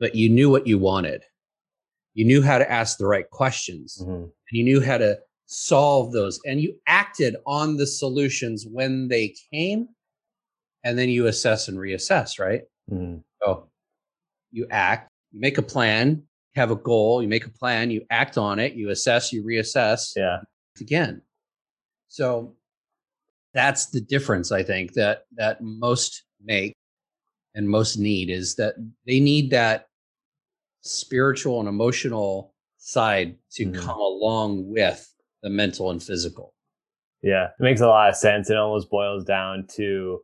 [0.00, 1.22] but you knew what you wanted.
[2.14, 3.98] You knew how to ask the right questions.
[4.00, 4.12] Mm-hmm.
[4.12, 6.40] And you knew how to solve those.
[6.46, 9.88] And you acted on the solutions when they came
[10.84, 12.62] and then you assess and reassess, right?
[12.90, 13.22] Mm.
[13.42, 13.68] So
[14.52, 16.22] you act, you make a plan,
[16.54, 20.12] have a goal, you make a plan, you act on it, you assess, you reassess.
[20.16, 20.38] Yeah.
[20.80, 21.22] Again.
[22.08, 22.54] So
[23.52, 26.74] that's the difference I think that that most make
[27.54, 28.74] and most need is that
[29.06, 29.86] they need that
[30.82, 33.80] spiritual and emotional side to mm.
[33.80, 35.10] come along with
[35.42, 36.52] the mental and physical.
[37.22, 38.50] Yeah, it makes a lot of sense.
[38.50, 40.20] It almost boils down to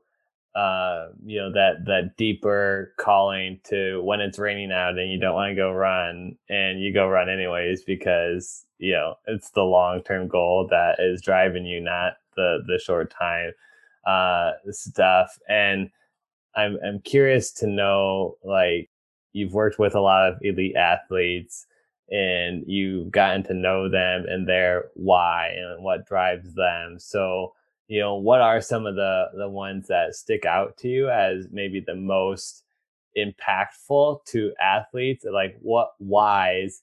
[0.55, 5.35] uh, you know that that deeper calling to when it's raining out and you don't
[5.35, 10.03] want to go run and you go run anyways because you know it's the long
[10.03, 13.53] term goal that is driving you, not the the short time
[14.07, 15.39] uh, stuff.
[15.49, 15.91] And
[16.57, 18.91] I'm I'm curious to know like
[19.33, 21.67] you've worked with a lot of elite athletes
[22.11, 26.97] and you've gotten to know them and their why and what drives them.
[26.99, 27.55] So
[27.91, 31.49] you know what are some of the the ones that stick out to you as
[31.51, 32.63] maybe the most
[33.19, 35.25] impactful to athletes?
[35.31, 36.83] Like what whys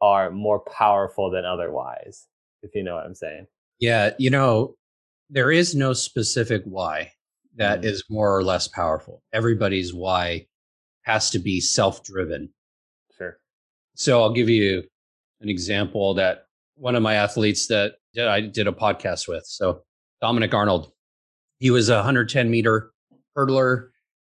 [0.00, 2.28] are more powerful than other whys
[2.62, 3.46] if you know what i'm saying?
[3.80, 4.76] Yeah you know
[5.30, 7.10] there is no specific why
[7.56, 7.84] that mm.
[7.84, 9.22] is more or less powerful.
[9.32, 10.46] Everybody's why
[11.02, 12.50] has to be self-driven.
[13.18, 13.38] Sure.
[13.96, 14.84] So i'll give you
[15.40, 16.44] an example that
[16.76, 19.44] one of my athletes that I did a podcast with.
[19.44, 19.82] So
[20.20, 20.92] Dominic Arnold.
[21.58, 22.92] He was a 110 meter
[23.36, 23.88] hurdler,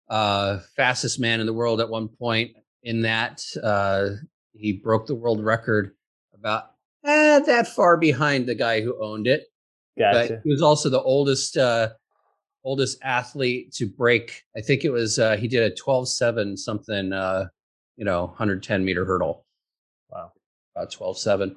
[0.08, 2.52] uh, fastest man in the world at one point.
[2.82, 4.10] In that, uh,
[4.52, 5.94] he broke the world record
[6.34, 6.64] about
[7.04, 9.44] eh, that far behind the guy who owned it.
[9.98, 10.28] Gotcha.
[10.34, 11.90] But he was also the oldest uh,
[12.64, 14.44] oldest athlete to break.
[14.56, 17.48] I think it was uh, he did a 12-7 something, uh,
[17.96, 19.44] you know, 110 meter hurdle.
[20.10, 20.32] Wow,
[20.74, 21.54] about 12-7.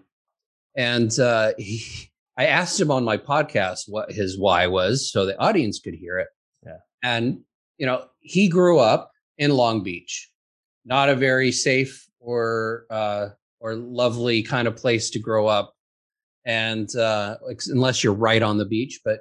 [0.76, 5.40] and uh, he I asked him on my podcast what his why was so the
[5.40, 6.28] audience could hear it.
[6.66, 6.78] Yeah.
[7.04, 7.40] And
[7.78, 10.30] you know, he grew up in Long Beach,
[10.86, 15.74] not a very safe or uh, or lovely kind of place to grow up,
[16.46, 19.02] and uh, unless you're right on the beach.
[19.04, 19.20] But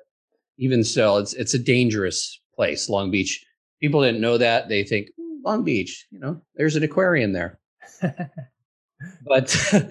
[0.58, 3.44] even so, it's it's a dangerous place, Long Beach.
[3.80, 4.68] People didn't know that.
[4.68, 5.08] They think
[5.44, 7.58] Long Beach, you know, there's an aquarium there.
[9.26, 9.48] but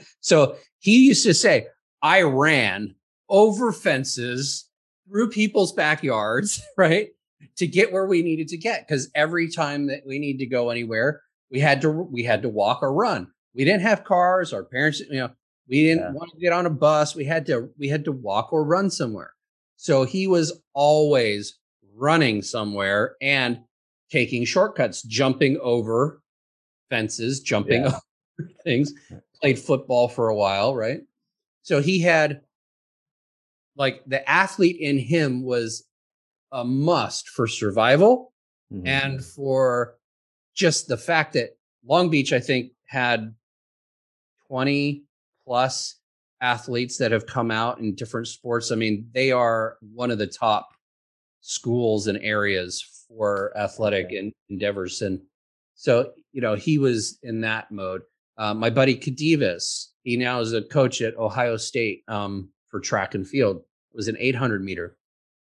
[0.22, 1.68] so he used to say,
[2.02, 2.96] I ran
[3.32, 4.70] over fences
[5.08, 7.10] through people's backyards, right?
[7.58, 8.88] To get where we needed to get.
[8.88, 12.50] Cause every time that we need to go anywhere, we had to we had to
[12.50, 13.28] walk or run.
[13.56, 14.54] We didn't have cars.
[14.54, 15.32] Our parents, you know,
[15.68, 16.12] we didn't yeah.
[16.12, 17.16] want to get on a bus.
[17.16, 19.34] We had to we had to walk or run somewhere.
[19.76, 21.58] So he was always
[21.96, 23.60] running somewhere and
[24.12, 26.22] taking shortcuts, jumping over
[26.90, 27.88] fences, jumping yeah.
[28.40, 28.94] over things.
[29.42, 31.02] Played football for a while, right?
[31.64, 32.42] So he had
[33.76, 35.86] like the athlete in him was
[36.52, 38.34] a must for survival
[38.72, 38.86] mm-hmm.
[38.86, 39.96] and for
[40.56, 41.52] just the fact that
[41.86, 43.34] Long Beach, I think, had
[44.48, 45.04] 20
[45.46, 45.96] plus
[46.42, 48.72] athletes that have come out in different sports.
[48.72, 50.70] I mean, they are one of the top
[51.42, 54.32] schools and areas for athletic okay.
[54.50, 55.02] endeavors.
[55.02, 55.22] And
[55.76, 58.02] so, you know, he was in that mode.
[58.38, 63.14] Uh, my buddy Kadivas, he now is a coach at Ohio State um, for track
[63.14, 63.58] and field.
[63.58, 64.98] It was an 800 meter.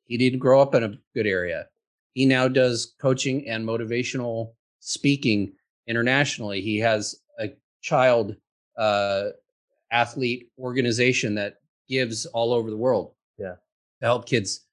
[0.06, 1.67] He didn't grow up in a good area.
[2.13, 5.54] He now does coaching and motivational speaking
[5.88, 6.62] internationally.
[6.62, 8.36] He has a child
[8.78, 9.30] uh,
[9.91, 13.13] athlete organization that gives all over the world.
[13.38, 13.56] Yeah,
[13.99, 14.65] to help kids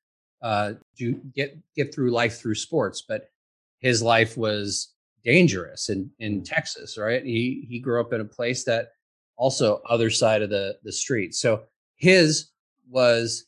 [0.42, 3.04] uh, do get get through life through sports.
[3.06, 3.30] But
[3.78, 6.44] his life was dangerous in in mm.
[6.44, 7.24] Texas, right?
[7.24, 8.92] He he grew up in a place that
[9.36, 11.34] also other side of the the street.
[11.34, 11.62] So
[12.00, 12.50] his
[12.88, 13.46] was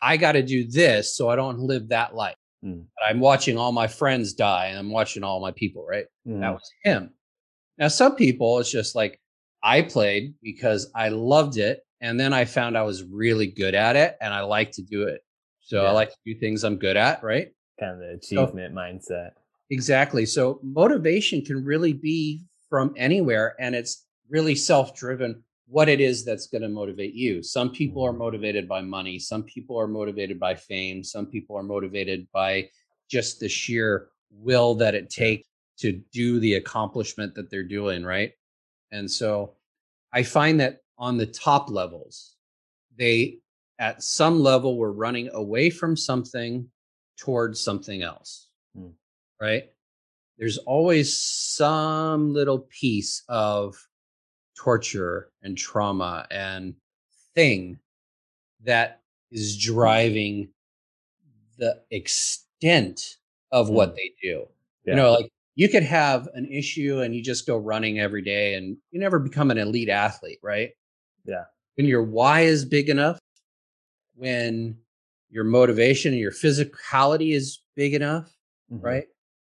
[0.00, 2.36] I got to do this so I don't live that life.
[2.64, 2.84] Mm.
[3.06, 6.06] I'm watching all my friends die and I'm watching all my people, right?
[6.26, 6.40] Mm.
[6.40, 7.10] That was him.
[7.76, 9.20] Now some people it's just like
[9.62, 13.96] I played because I loved it and then I found I was really good at
[13.96, 15.22] it and I like to do it.
[15.60, 15.88] So yeah.
[15.88, 17.48] I like to do things I'm good at, right?
[17.80, 19.30] Kind of the achievement so, mindset.
[19.70, 20.24] Exactly.
[20.24, 26.46] So motivation can really be from anywhere and it's really self-driven what it is that's
[26.46, 27.42] going to motivate you.
[27.42, 28.18] Some people are mm-hmm.
[28.18, 32.68] motivated by money, some people are motivated by fame, some people are motivated by
[33.10, 35.48] just the sheer will that it takes
[35.78, 38.32] to do the accomplishment that they're doing, right?
[38.92, 39.54] And so
[40.12, 42.36] I find that on the top levels,
[42.96, 43.38] they
[43.78, 46.68] at some level we're running away from something
[47.18, 48.92] towards something else mm.
[49.40, 49.64] right
[50.38, 53.76] there's always some little piece of
[54.56, 56.74] torture and trauma and
[57.34, 57.78] thing
[58.64, 60.48] that is driving
[61.58, 63.16] the extent
[63.52, 63.96] of what mm.
[63.96, 64.46] they do
[64.84, 64.92] yeah.
[64.92, 68.54] you know like you could have an issue and you just go running every day
[68.54, 70.70] and you never become an elite athlete right
[71.24, 71.44] yeah
[71.76, 73.18] when your why is big enough
[74.16, 74.76] when
[75.30, 78.34] your motivation and your physicality is big enough,
[78.72, 78.84] mm-hmm.
[78.84, 79.04] right?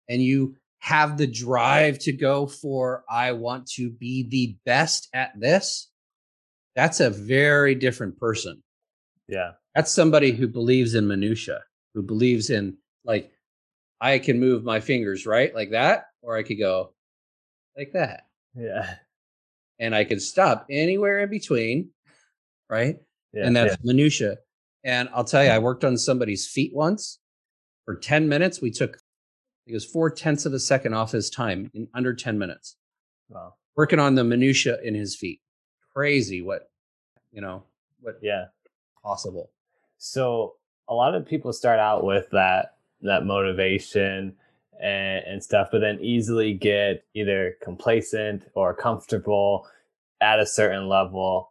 [0.09, 5.31] And you have the drive to go for, I want to be the best at
[5.39, 5.89] this.
[6.75, 8.63] That's a very different person.
[9.27, 9.51] Yeah.
[9.75, 11.59] That's somebody who believes in minutia,
[11.93, 13.31] who believes in like,
[14.01, 16.93] I can move my fingers right like that, or I could go
[17.77, 18.23] like that.
[18.55, 18.95] Yeah.
[19.79, 21.89] And I can stop anywhere in between,
[22.69, 22.97] right?
[23.33, 23.83] Yeah, and that's yeah.
[23.83, 24.37] minutia.
[24.83, 25.55] And I'll tell you, hmm.
[25.55, 27.19] I worked on somebody's feet once
[27.85, 28.61] for 10 minutes.
[28.61, 28.97] We took,
[29.65, 32.77] it was four tenths of a second off his time in under 10 minutes.
[33.29, 33.53] Wow.
[33.75, 35.41] Working on the minutia in his feet.
[35.93, 36.69] Crazy what,
[37.31, 37.63] you know,
[38.01, 38.45] what yeah
[39.03, 39.51] possible.
[39.97, 40.55] So
[40.87, 44.35] a lot of people start out with that that motivation
[44.81, 49.67] and, and stuff, but then easily get either complacent or comfortable
[50.19, 51.49] at a certain level.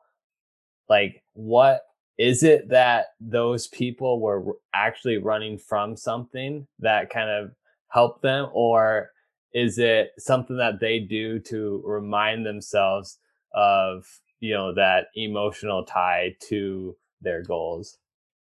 [0.88, 1.82] Like what
[2.18, 7.52] is it that those people were actually running from something that kind of
[7.90, 9.10] helped them or
[9.52, 13.18] is it something that they do to remind themselves
[13.54, 14.04] of
[14.40, 17.98] you know that emotional tie to their goals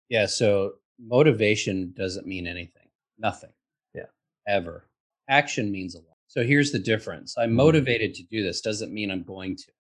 [0.09, 2.89] yeah so motivation doesn't mean anything
[3.19, 3.53] nothing
[3.95, 4.03] yeah
[4.47, 4.89] ever
[5.29, 7.57] action means a lot so here's the difference i'm mm-hmm.
[7.57, 9.71] motivated to do this doesn't mean i'm going to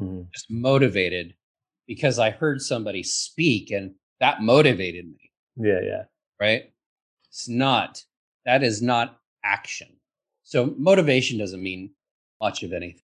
[0.00, 0.22] mm-hmm.
[0.32, 1.34] just motivated
[1.86, 5.30] because I heard somebody speak and that motivated me.
[5.56, 6.02] Yeah, yeah.
[6.40, 6.72] Right?
[7.28, 8.02] It's not,
[8.46, 9.88] that is not action.
[10.44, 11.90] So motivation doesn't mean
[12.40, 13.02] much of anything.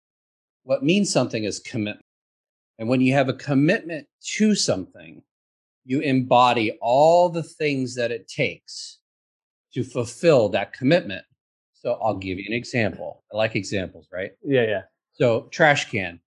[0.62, 2.06] What means something is commitment.
[2.78, 4.06] And when you have a commitment
[4.36, 5.22] to something,
[5.84, 8.98] you embody all the things that it takes
[9.74, 11.24] to fulfill that commitment.
[11.74, 13.22] So I'll give you an example.
[13.32, 14.32] I like examples, right?
[14.42, 14.82] Yeah, yeah.
[15.12, 16.20] So trash can.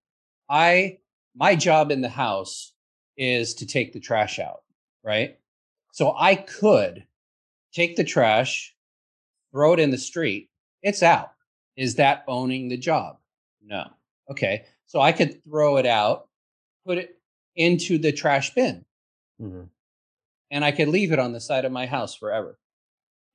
[0.50, 1.00] I
[1.36, 2.74] my job in the house
[3.18, 4.62] is to take the trash out,
[5.04, 5.38] right?
[5.94, 7.06] So I could
[7.74, 8.76] take the trash,
[9.52, 10.50] throw it in the street.
[10.82, 11.32] It's out.
[11.76, 13.18] Is that owning the job?
[13.64, 13.86] No.
[14.30, 14.66] Okay.
[14.86, 16.28] So I could throw it out,
[16.86, 17.18] put it
[17.56, 18.86] into the trash bin,
[19.40, 19.64] hmm
[20.50, 22.58] and I could leave it on the side of my house forever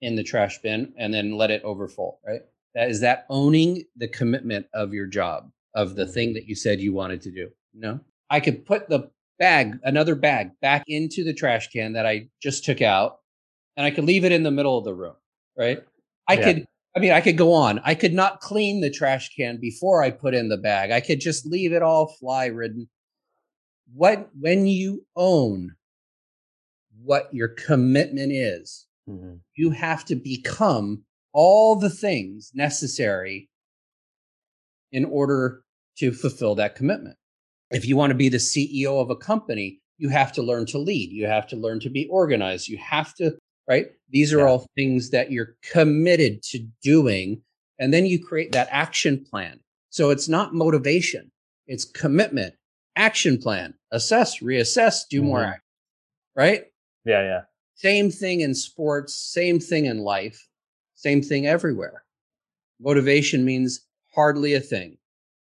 [0.00, 2.40] in the trash bin and then let it overfull, right?
[2.74, 6.80] That is that owning the commitment of your job, of the thing that you said
[6.80, 7.50] you wanted to do.
[7.74, 8.00] No.
[8.30, 12.64] I could put the bag, another bag, back into the trash can that I just
[12.64, 13.18] took out,
[13.76, 15.16] and I could leave it in the middle of the room,
[15.56, 15.84] right?
[16.32, 16.44] I Yeah.
[16.44, 16.66] could,
[16.96, 17.80] I mean, I could go on.
[17.84, 20.90] I could not clean the trash can before I put in the bag.
[20.90, 22.88] I could just leave it all fly ridden.
[23.92, 25.76] What, when you own
[27.02, 31.04] what your commitment is, hmm you have to become
[31.34, 33.50] all the things necessary
[34.92, 35.62] in order
[35.98, 37.18] to fulfill that commitment.
[37.70, 40.78] If you want to be the CEO of a company, you have to learn to
[40.78, 41.10] lead.
[41.10, 42.68] You have to learn to be organized.
[42.68, 43.36] You have to,
[43.68, 43.86] right?
[44.10, 44.46] These are Yeah.
[44.46, 47.42] all things that you're committed to doing.
[47.78, 49.60] And then you create that action plan.
[49.90, 51.30] So it's not motivation,
[51.66, 52.54] it's commitment,
[52.96, 55.52] action plan, assess, reassess, do more, Mhm.
[55.52, 55.62] act,
[56.36, 56.64] right?
[57.04, 57.42] Yeah, yeah.
[57.74, 60.48] Same thing in sports, same thing in life,
[60.94, 62.04] same thing everywhere.
[62.80, 64.98] Motivation means hardly a thing.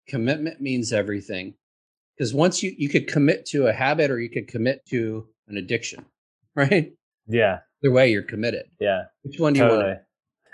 [0.09, 1.55] Commitment means everything.
[2.17, 5.57] Because once you you could commit to a habit or you could commit to an
[5.57, 6.05] addiction,
[6.55, 6.93] right?
[7.27, 8.67] Yeah, Either way, you're committed.
[8.81, 9.05] yeah.
[9.23, 9.85] Which one do you totally.
[9.85, 9.99] want?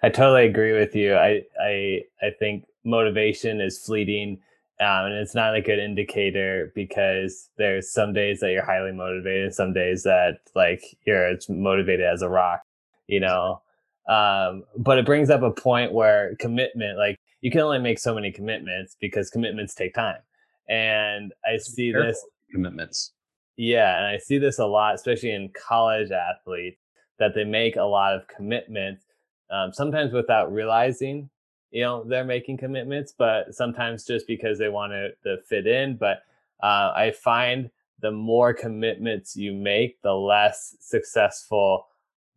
[0.03, 1.15] I totally agree with you.
[1.15, 4.39] I I I think motivation is fleeting,
[4.81, 9.55] um, and it's not a good indicator because there's some days that you're highly motivated,
[9.55, 12.63] some days that like you're as motivated as a rock,
[13.07, 13.61] you know.
[14.09, 18.15] Um, but it brings up a point where commitment, like you can only make so
[18.15, 20.23] many commitments because commitments take time,
[20.69, 23.13] and I see Careful this commitments.
[23.61, 26.81] Yeah, and I see this a lot, especially in college athletes,
[27.19, 29.05] that they make a lot of commitments,
[29.51, 31.29] um, sometimes without realizing,
[31.71, 35.99] you know, they're making commitments, but sometimes just because they want to, to fit in.
[35.99, 36.23] But
[36.63, 37.69] uh, I find
[38.01, 41.89] the more commitments you make, the less successful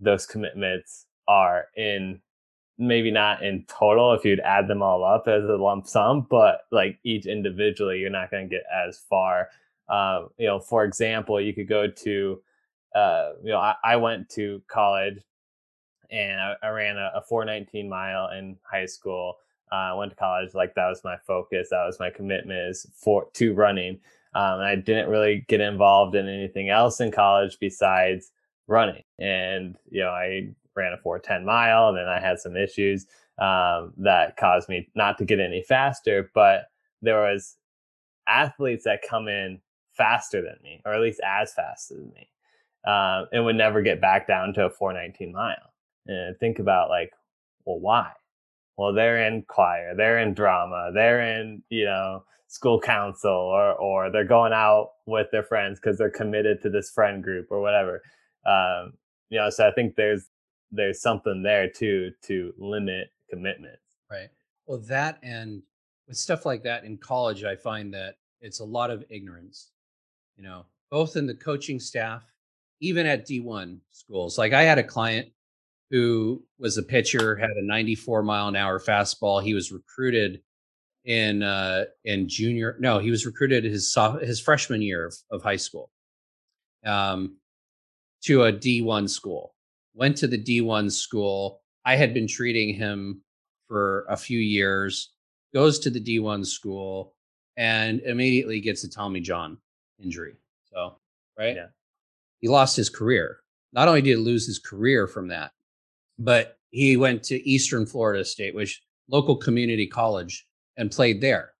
[0.01, 2.19] those commitments are in
[2.78, 6.63] maybe not in total if you'd add them all up as a lump sum, but
[6.69, 9.47] like each individually, you're not going to get as far
[9.90, 12.42] um, you know, for example, you could go to,
[12.96, 15.20] uh, you know, I, I went to college
[16.12, 19.36] and I, I ran a, a 419 mile in high school.
[19.72, 21.70] Uh, I went to college like that was my focus.
[21.72, 24.00] That was my commitment is for to running.
[24.36, 28.32] Um, I didn't really get involved in anything else in college besides
[28.68, 29.04] running.
[29.20, 33.06] And you know, I ran a 410 mile, and then I had some issues
[33.40, 36.32] um, that caused me not to get any faster.
[36.34, 36.66] But
[37.02, 37.58] there was
[38.28, 39.60] athletes that come in
[39.96, 42.30] faster than me, or at least as fast as me,
[42.86, 45.74] um, and would never get back down to a 419 mile.
[46.08, 47.12] And think about like,
[47.66, 48.12] well, why?
[48.78, 54.10] Well, they're in choir, they're in drama, they're in you know school council, or or
[54.10, 58.02] they're going out with their friends because they're committed to this friend group or whatever.
[58.46, 58.94] Um,
[59.30, 60.26] you know, so I think there's
[60.72, 63.80] there's something there too to limit commitments.
[64.10, 64.30] Right.
[64.66, 65.62] Well, that and
[66.08, 69.72] with stuff like that in college, I find that it's a lot of ignorance,
[70.38, 72.24] you know, both in the coaching staff,
[72.82, 74.38] even at D1 schools.
[74.38, 75.30] Like I had a client
[75.90, 79.44] who was a pitcher, had a 94 mile an hour fastball.
[79.44, 80.42] He was recruited
[81.06, 85.44] in uh in junior no he was recruited his soph- his freshman year of, of
[85.44, 85.90] high school
[86.86, 87.36] um
[88.22, 89.54] to a d1 school
[89.94, 93.22] went to the d1 school i had been treating him
[93.68, 95.12] for a few years
[95.54, 97.14] goes to the d1 school
[97.58, 99.58] and immediately gets a tommy john
[100.02, 100.36] injury
[100.66, 100.96] so
[101.38, 101.68] right Yeah.
[102.39, 103.39] he lost his career
[103.74, 105.52] not only did he lose his career from that
[106.20, 110.46] but he went to eastern florida state which local community college
[110.78, 111.54] and played there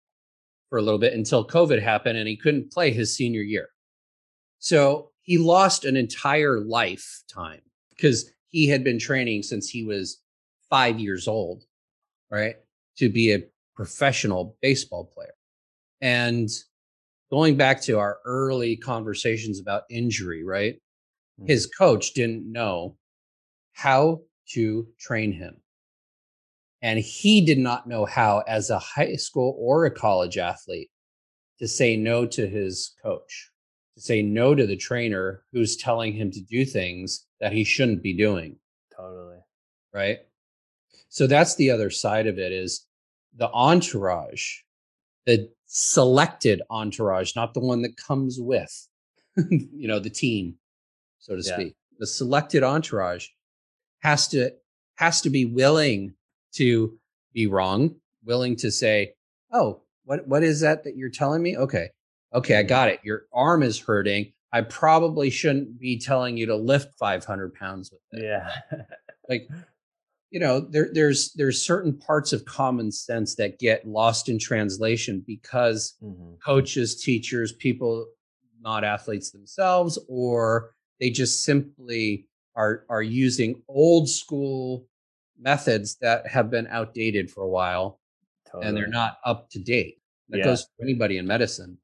[0.70, 3.70] for a little bit until COVID happened and he couldn't play his senior year.
[4.58, 7.62] So he lost an entire lifetime
[7.92, 10.22] because he had been training since he was
[10.72, 11.64] five years old,
[12.32, 12.56] right?
[12.98, 13.44] To be a
[13.76, 15.36] professional baseball player.
[16.02, 16.50] And
[17.34, 20.76] going back to our early conversations about injury, right?
[21.40, 21.48] Mm-hmm.
[21.48, 22.96] His coach didn't know
[23.72, 24.22] how
[24.52, 25.56] to train him.
[26.84, 30.92] And he did not know how, as a high school or a college athlete,
[31.58, 33.50] to say no to his coach,
[33.96, 38.04] to say no to the trainer who's telling him to do things that he shouldn't
[38.04, 38.58] be doing.
[38.96, 39.40] Totally.
[39.92, 40.20] right?
[41.10, 42.86] So that's the other side of it is
[43.36, 44.58] the entourage,
[45.26, 48.88] the selected entourage, not the one that comes with,
[49.50, 50.56] you know, the team,
[51.20, 51.54] so to yeah.
[51.54, 51.76] speak.
[52.00, 53.28] The selected entourage
[54.00, 54.52] has to
[54.96, 56.14] has to be willing
[56.54, 56.98] to
[57.34, 59.14] be wrong, willing to say,
[59.52, 61.90] "Oh, what what is that that you're telling me?" Okay.
[62.34, 62.68] Okay, I mm-hmm.
[62.68, 63.00] got it.
[63.04, 64.34] Your arm is hurting.
[64.52, 68.24] I probably shouldn't be telling you to lift 500 pounds with it.
[68.24, 68.50] Yeah.
[69.30, 69.48] like
[70.34, 75.24] you know there there's there's certain parts of common sense that get lost in translation
[75.26, 76.34] because mm-hmm.
[76.44, 78.08] coaches teachers people
[78.60, 84.88] not athletes themselves or they just simply are are using old school
[85.40, 88.00] methods that have been outdated for a while
[88.52, 88.68] totally.
[88.68, 90.44] and they're not up to date that yeah.
[90.44, 91.78] goes for anybody in medicine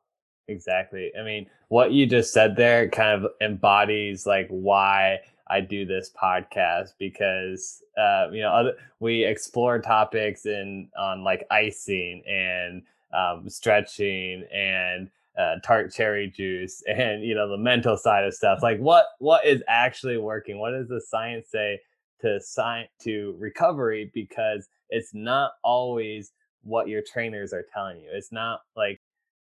[0.47, 5.19] exactly i mean what you just said there kind of embodies like why
[5.49, 11.45] I do this podcast because uh, you know other, we explore topics in on like
[11.49, 12.83] icing and
[13.13, 18.59] um, stretching and uh, tart cherry juice and you know the mental side of stuff.
[18.61, 20.59] Like what what is actually working?
[20.59, 21.79] What does the science say
[22.21, 24.11] to science to recovery?
[24.13, 26.31] Because it's not always
[26.63, 28.09] what your trainers are telling you.
[28.11, 28.99] It's not like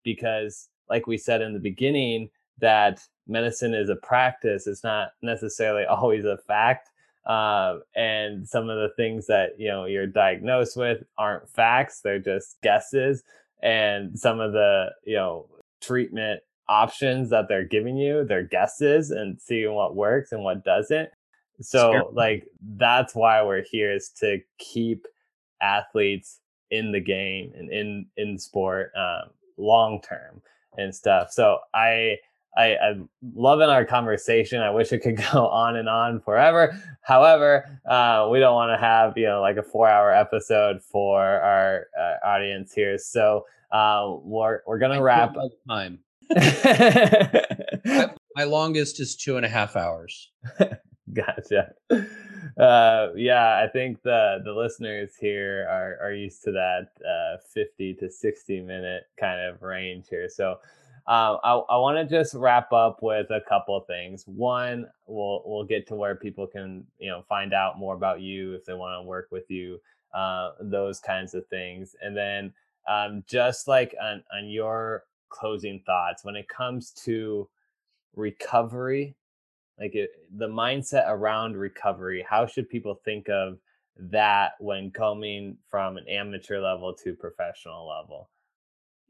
[0.04, 2.30] because like we said in the beginning
[2.60, 4.68] that medicine is a practice.
[4.68, 6.90] It's not necessarily always a fact.
[7.26, 12.20] Um, and some of the things that you know you're diagnosed with aren't facts; they're
[12.20, 13.24] just guesses.
[13.62, 15.48] And some of the you know
[15.82, 21.10] treatment options that they're giving you, they're guesses, and seeing what works and what doesn't.
[21.62, 25.06] So, like that's why we're here is to keep
[25.62, 26.40] athletes
[26.72, 30.42] in the game and in in sport um, long term
[30.78, 31.32] and stuff.
[31.32, 32.18] So I
[32.58, 34.62] I, I'm loving our conversation.
[34.62, 36.78] I wish it could go on and on forever.
[37.02, 41.88] However, uh, we don't want to have you know like a four-hour episode for our
[42.00, 42.98] uh, audience here.
[42.98, 46.00] So uh, we're we're gonna wrap up time.
[46.36, 50.32] my, my longest is two and a half hours.
[51.14, 51.74] gotcha.
[52.58, 57.96] Uh, yeah, I think the the listeners here are are used to that uh, 50
[57.96, 60.28] to 60 minute kind of range here.
[60.30, 60.58] So
[61.10, 64.26] um, I, I want to just wrap up with a couple of things.
[64.28, 68.54] One, we'll we'll get to where people can you know find out more about you
[68.54, 69.80] if they want to work with you,
[70.14, 72.54] uh, those kinds of things, and then
[72.88, 77.50] um, just like on on your closing thoughts when it comes to
[78.16, 79.16] recovery,
[79.80, 82.24] like it, the mindset around recovery.
[82.30, 83.58] How should people think of
[83.98, 88.30] that when coming from an amateur level to professional level?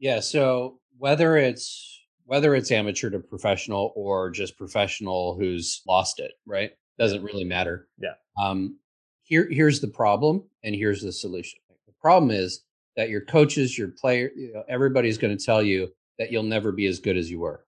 [0.00, 0.20] Yeah.
[0.20, 6.72] So whether it's whether it's amateur to professional or just professional who's lost it, right?
[6.98, 7.88] Doesn't really matter.
[7.98, 8.14] Yeah.
[8.40, 8.78] Um,
[9.22, 11.60] here here's the problem, and here's the solution.
[11.86, 12.62] The problem is
[12.96, 15.88] that your coaches, your player, you know, everybody's going to tell you
[16.18, 17.64] that you'll never be as good as you were,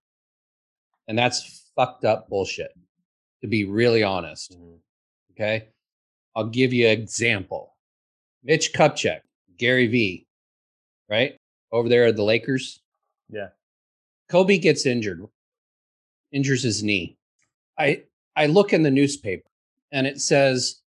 [1.08, 2.72] and that's fucked up bullshit.
[3.42, 4.76] To be really honest, mm-hmm.
[5.32, 5.68] okay.
[6.34, 7.74] I'll give you an example.
[8.44, 9.20] Mitch Kupchak,
[9.58, 10.26] Gary V,
[11.08, 11.36] right?
[11.72, 12.80] Over there at the Lakers.
[13.28, 13.48] Yeah.
[14.28, 15.26] Kobe gets injured,
[16.32, 17.16] injures his knee.
[17.78, 18.04] I
[18.36, 19.48] I look in the newspaper
[19.90, 20.80] and it says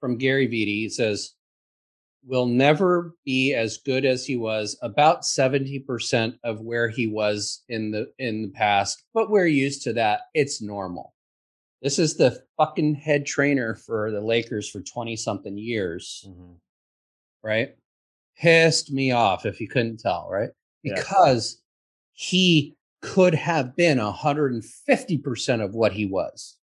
[0.00, 1.34] from Gary Vitti, it says,
[2.24, 7.90] will never be as good as he was, about 70% of where he was in
[7.90, 10.22] the in the past, but we're used to that.
[10.34, 11.14] It's normal.
[11.82, 16.26] This is the fucking head trainer for the Lakers for 20 something years.
[16.28, 16.52] Mm-hmm.
[17.42, 17.76] Right?
[18.40, 20.50] Pissed me off if you couldn't tell, right?
[20.82, 22.12] Because yeah.
[22.12, 26.56] he could have been 150% of what he was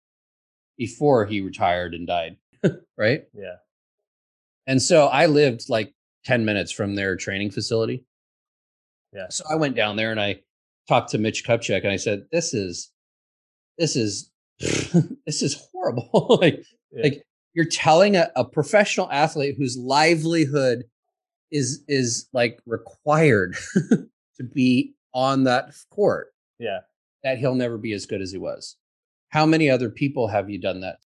[0.77, 2.37] before he retired and died,
[2.99, 3.25] right?
[3.35, 3.57] Yeah.
[4.67, 8.05] And so I lived like 10 minutes from their training facility.
[9.13, 9.29] Yeah.
[9.31, 10.41] So I went down there and I
[10.89, 12.91] talked to Mitch Kupchak and I said, this is,
[13.79, 16.39] this is, this is horrible.
[16.41, 16.63] like,
[16.93, 17.03] yeah.
[17.05, 17.23] like
[17.55, 20.85] you're telling a, a professional athlete whose livelihood
[21.51, 26.29] is is like required to be on that court.
[26.59, 26.81] Yeah.
[27.25, 28.77] That he'll never be as good as he was.
[29.31, 30.99] How many other people have you done that?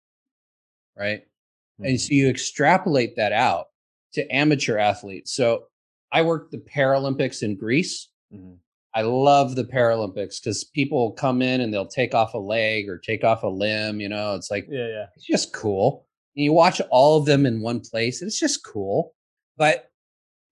[0.97, 1.21] Right?
[1.21, 1.85] Mm-hmm.
[1.85, 3.67] And so you extrapolate that out
[4.15, 5.33] to amateur athletes.
[5.33, 5.65] So
[6.11, 8.09] I worked the Paralympics in Greece.
[8.33, 8.55] Mm-hmm.
[8.95, 12.99] I love the Paralympics because people come in and they'll take off a leg or
[12.99, 14.01] take off a limb.
[14.01, 15.07] You know, it's like, yeah, yeah.
[15.15, 16.07] it's just cool.
[16.35, 19.15] And you watch all of them in one place, and it's just cool.
[19.57, 19.88] But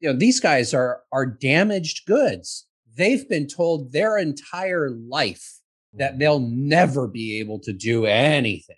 [0.00, 2.66] you know these guys are are damaged goods
[2.96, 5.60] they've been told their entire life
[5.92, 6.18] that mm-hmm.
[6.18, 8.76] they'll never be able to do anything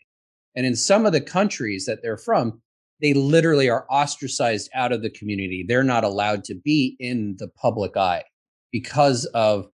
[0.55, 2.61] and in some of the countries that they're from
[3.01, 5.65] they literally are ostracized out of the community.
[5.67, 8.25] They're not allowed to be in the public eye
[8.73, 9.69] because of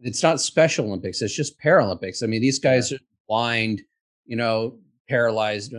[0.00, 2.22] it's not Special Olympics, it's just Paralympics.
[2.22, 2.98] I mean, these guys are
[3.28, 3.82] blind,
[4.24, 4.78] you know,
[5.08, 5.74] paralyzed.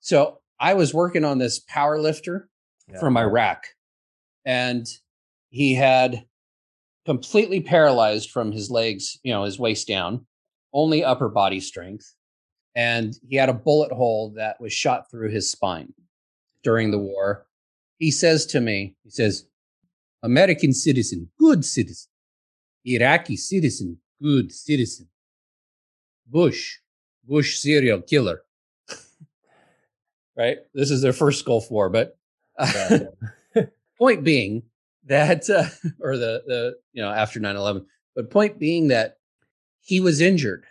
[0.00, 2.48] So I was working on this power lifter
[2.88, 2.98] yeah.
[2.98, 3.64] from Iraq,
[4.44, 4.86] and
[5.50, 6.24] he had
[7.04, 10.26] completely paralyzed from his legs, you know, his waist down,
[10.72, 12.14] only upper body strength.
[12.74, 15.92] And he had a bullet hole that was shot through his spine
[16.62, 17.46] during the war.
[17.98, 19.46] He says to me, he says,
[20.22, 22.08] American citizen, good citizen.
[22.84, 25.08] Iraqi citizen, good citizen.
[26.26, 26.78] Bush,
[27.24, 28.42] Bush serial killer.
[30.36, 30.58] right?
[30.72, 32.16] This is their first Gulf War, but
[32.58, 33.00] uh,
[34.02, 34.64] point being
[35.04, 35.64] that, uh,
[36.00, 37.84] or the the you know after 9-11,
[38.16, 39.18] but point being that
[39.80, 40.64] he was injured.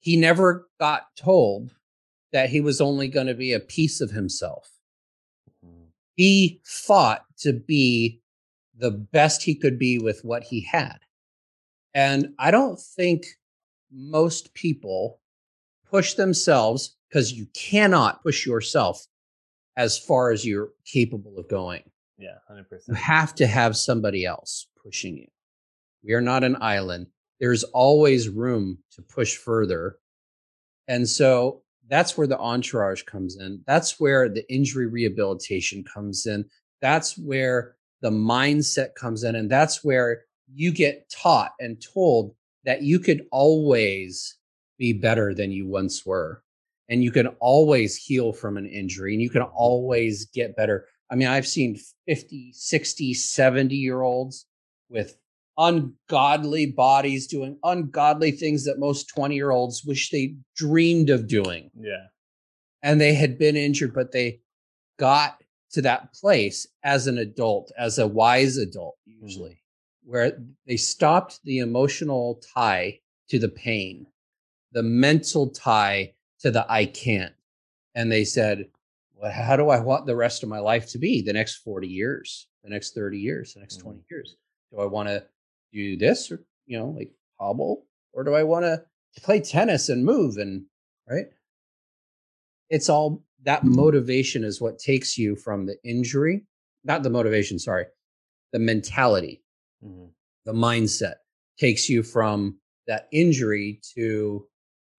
[0.00, 1.74] He never got told
[2.32, 4.70] that he was only going to be a piece of himself.
[5.64, 5.86] Mm-hmm.
[6.14, 8.20] He fought to be
[8.78, 10.98] the best he could be with what he had.
[11.94, 13.26] And I don't think
[13.90, 15.18] most people
[15.90, 19.06] push themselves because you cannot push yourself
[19.76, 21.82] as far as you're capable of going.
[22.18, 22.88] Yeah, 100%.
[22.88, 25.26] You have to have somebody else pushing you.
[26.02, 27.08] We are not an island.
[27.40, 29.98] There's always room to push further.
[30.88, 33.62] And so that's where the entourage comes in.
[33.66, 36.46] That's where the injury rehabilitation comes in.
[36.80, 39.34] That's where the mindset comes in.
[39.34, 44.36] And that's where you get taught and told that you could always
[44.78, 46.42] be better than you once were
[46.88, 51.14] and you can always heal from an injury and you can always get better i
[51.14, 54.46] mean i've seen 50 60 70 year olds
[54.88, 55.16] with
[55.58, 61.70] ungodly bodies doing ungodly things that most 20 year olds wish they dreamed of doing
[61.78, 62.06] yeah
[62.82, 64.40] and they had been injured but they
[64.98, 65.42] got
[65.72, 69.24] to that place as an adult as a wise adult mm-hmm.
[69.26, 69.62] usually
[70.06, 72.98] where they stopped the emotional tie
[73.28, 74.06] to the pain,
[74.72, 77.34] the mental tie to the I can't.
[77.94, 78.66] And they said,
[79.22, 81.22] how do I want the rest of my life to be?
[81.22, 84.04] The next 40 years, the next 30 years, the next 20 mm-hmm.
[84.10, 84.36] years.
[84.72, 85.24] Do I want to
[85.72, 87.10] do this or, you know, like
[87.40, 87.86] hobble?
[88.12, 88.82] Or do I want to
[89.22, 90.64] play tennis and move and,
[91.08, 91.26] right?
[92.68, 96.44] It's all that motivation is what takes you from the injury,
[96.84, 97.86] not the motivation, sorry,
[98.52, 99.42] the mentality
[99.84, 100.06] Mm-hmm.
[100.44, 101.14] The mindset
[101.58, 104.46] takes you from that injury to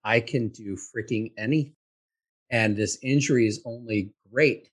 [0.04, 1.74] I can do freaking anything.
[2.50, 4.70] And this injury is only great,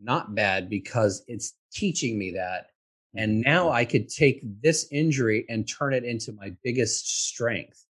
[0.00, 2.68] not bad, because it's teaching me that.
[3.14, 3.76] And now mm-hmm.
[3.76, 7.84] I could take this injury and turn it into my biggest strength.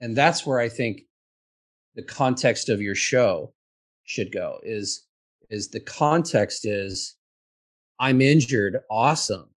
[0.00, 1.02] And that's where I think
[1.94, 3.52] the context of your show
[4.04, 5.06] should go is
[5.50, 7.16] is the context is
[7.98, 9.50] I'm injured, awesome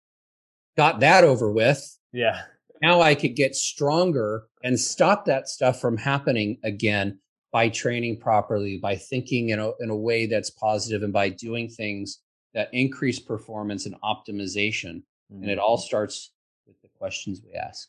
[0.76, 1.98] got that over with.
[2.12, 2.42] Yeah.
[2.82, 7.20] Now I could get stronger and stop that stuff from happening again
[7.54, 11.70] by training properly, by thinking in a, in a way that's positive, and by doing
[11.70, 12.20] things
[12.54, 15.04] that increase performance and optimization.
[15.32, 15.44] Mm-hmm.
[15.44, 15.86] And it all mm-hmm.
[15.86, 16.32] starts
[16.68, 17.88] with the questions we ask.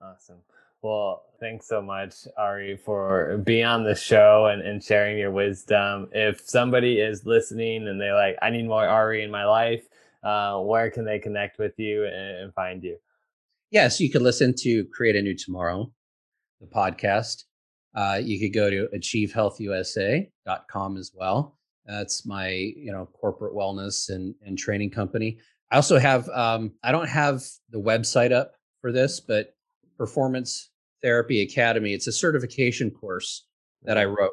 [0.00, 0.38] Awesome.
[0.80, 6.08] Well, thanks so much, Ari, for being on the show and, and sharing your wisdom.
[6.12, 9.88] If somebody is listening and they're like, I need more Ari in my life,
[10.22, 12.96] uh, where can they connect with you and, and find you?
[13.70, 15.90] Yes, you can listen to Create a New Tomorrow,
[16.60, 17.44] the podcast.
[17.94, 21.58] Uh, you could go to achievehealthusa.com as well.
[21.86, 25.38] That's my, you know, corporate wellness and, and training company.
[25.70, 29.54] I also have, um, I don't have the website up for this, but
[29.96, 30.70] Performance
[31.02, 33.46] Therapy Academy, it's a certification course
[33.82, 34.32] that I wrote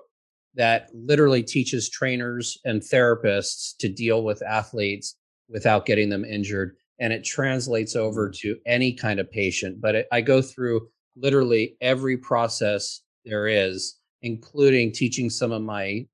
[0.56, 5.16] that literally teaches trainers and therapists to deal with athletes
[5.49, 6.76] without getting them injured.
[6.99, 8.38] And it translates over mm.
[8.39, 9.82] to any kind of patient.
[9.82, 10.88] But it, I go through
[11.18, 16.05] literally every process there is, including teaching some of my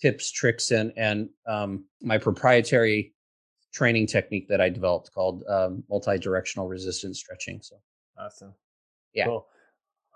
[0.00, 3.14] tips, tricks, and and um, my proprietary
[3.72, 7.60] training technique that I developed called um, multi-directional resistance stretching.
[7.62, 7.76] So
[8.18, 8.54] awesome.
[9.14, 9.26] Yeah.
[9.26, 9.46] Cool.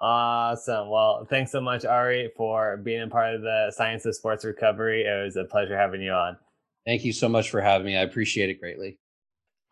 [0.01, 0.91] Awesome.
[0.91, 5.05] Well, thanks so much, Ari, for being a part of the Science of Sports Recovery.
[5.05, 6.37] It was a pleasure having you on.
[6.85, 7.97] Thank you so much for having me.
[7.97, 8.99] I appreciate it greatly.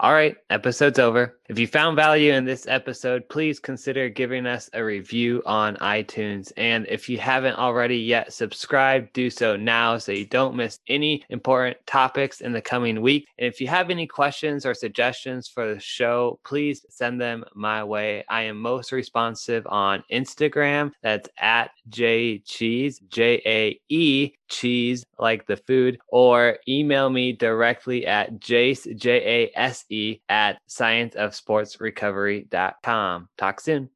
[0.02, 1.38] All right, episode's over.
[1.48, 6.50] If you found value in this episode, please consider giving us a review on iTunes.
[6.56, 11.22] And if you haven't already yet subscribed, do so now so you don't miss any
[11.28, 13.28] important topics in the coming week.
[13.38, 17.84] And if you have any questions or suggestions for the show, please send them my
[17.84, 18.24] way.
[18.28, 20.90] I am most responsive on Instagram.
[21.02, 28.06] That's at J Cheese, J A E cheese like the food, or email me directly
[28.06, 29.91] at jace, J A S E,
[30.28, 33.28] at scienceofsportsrecovery.com.
[33.38, 33.88] Talk soon.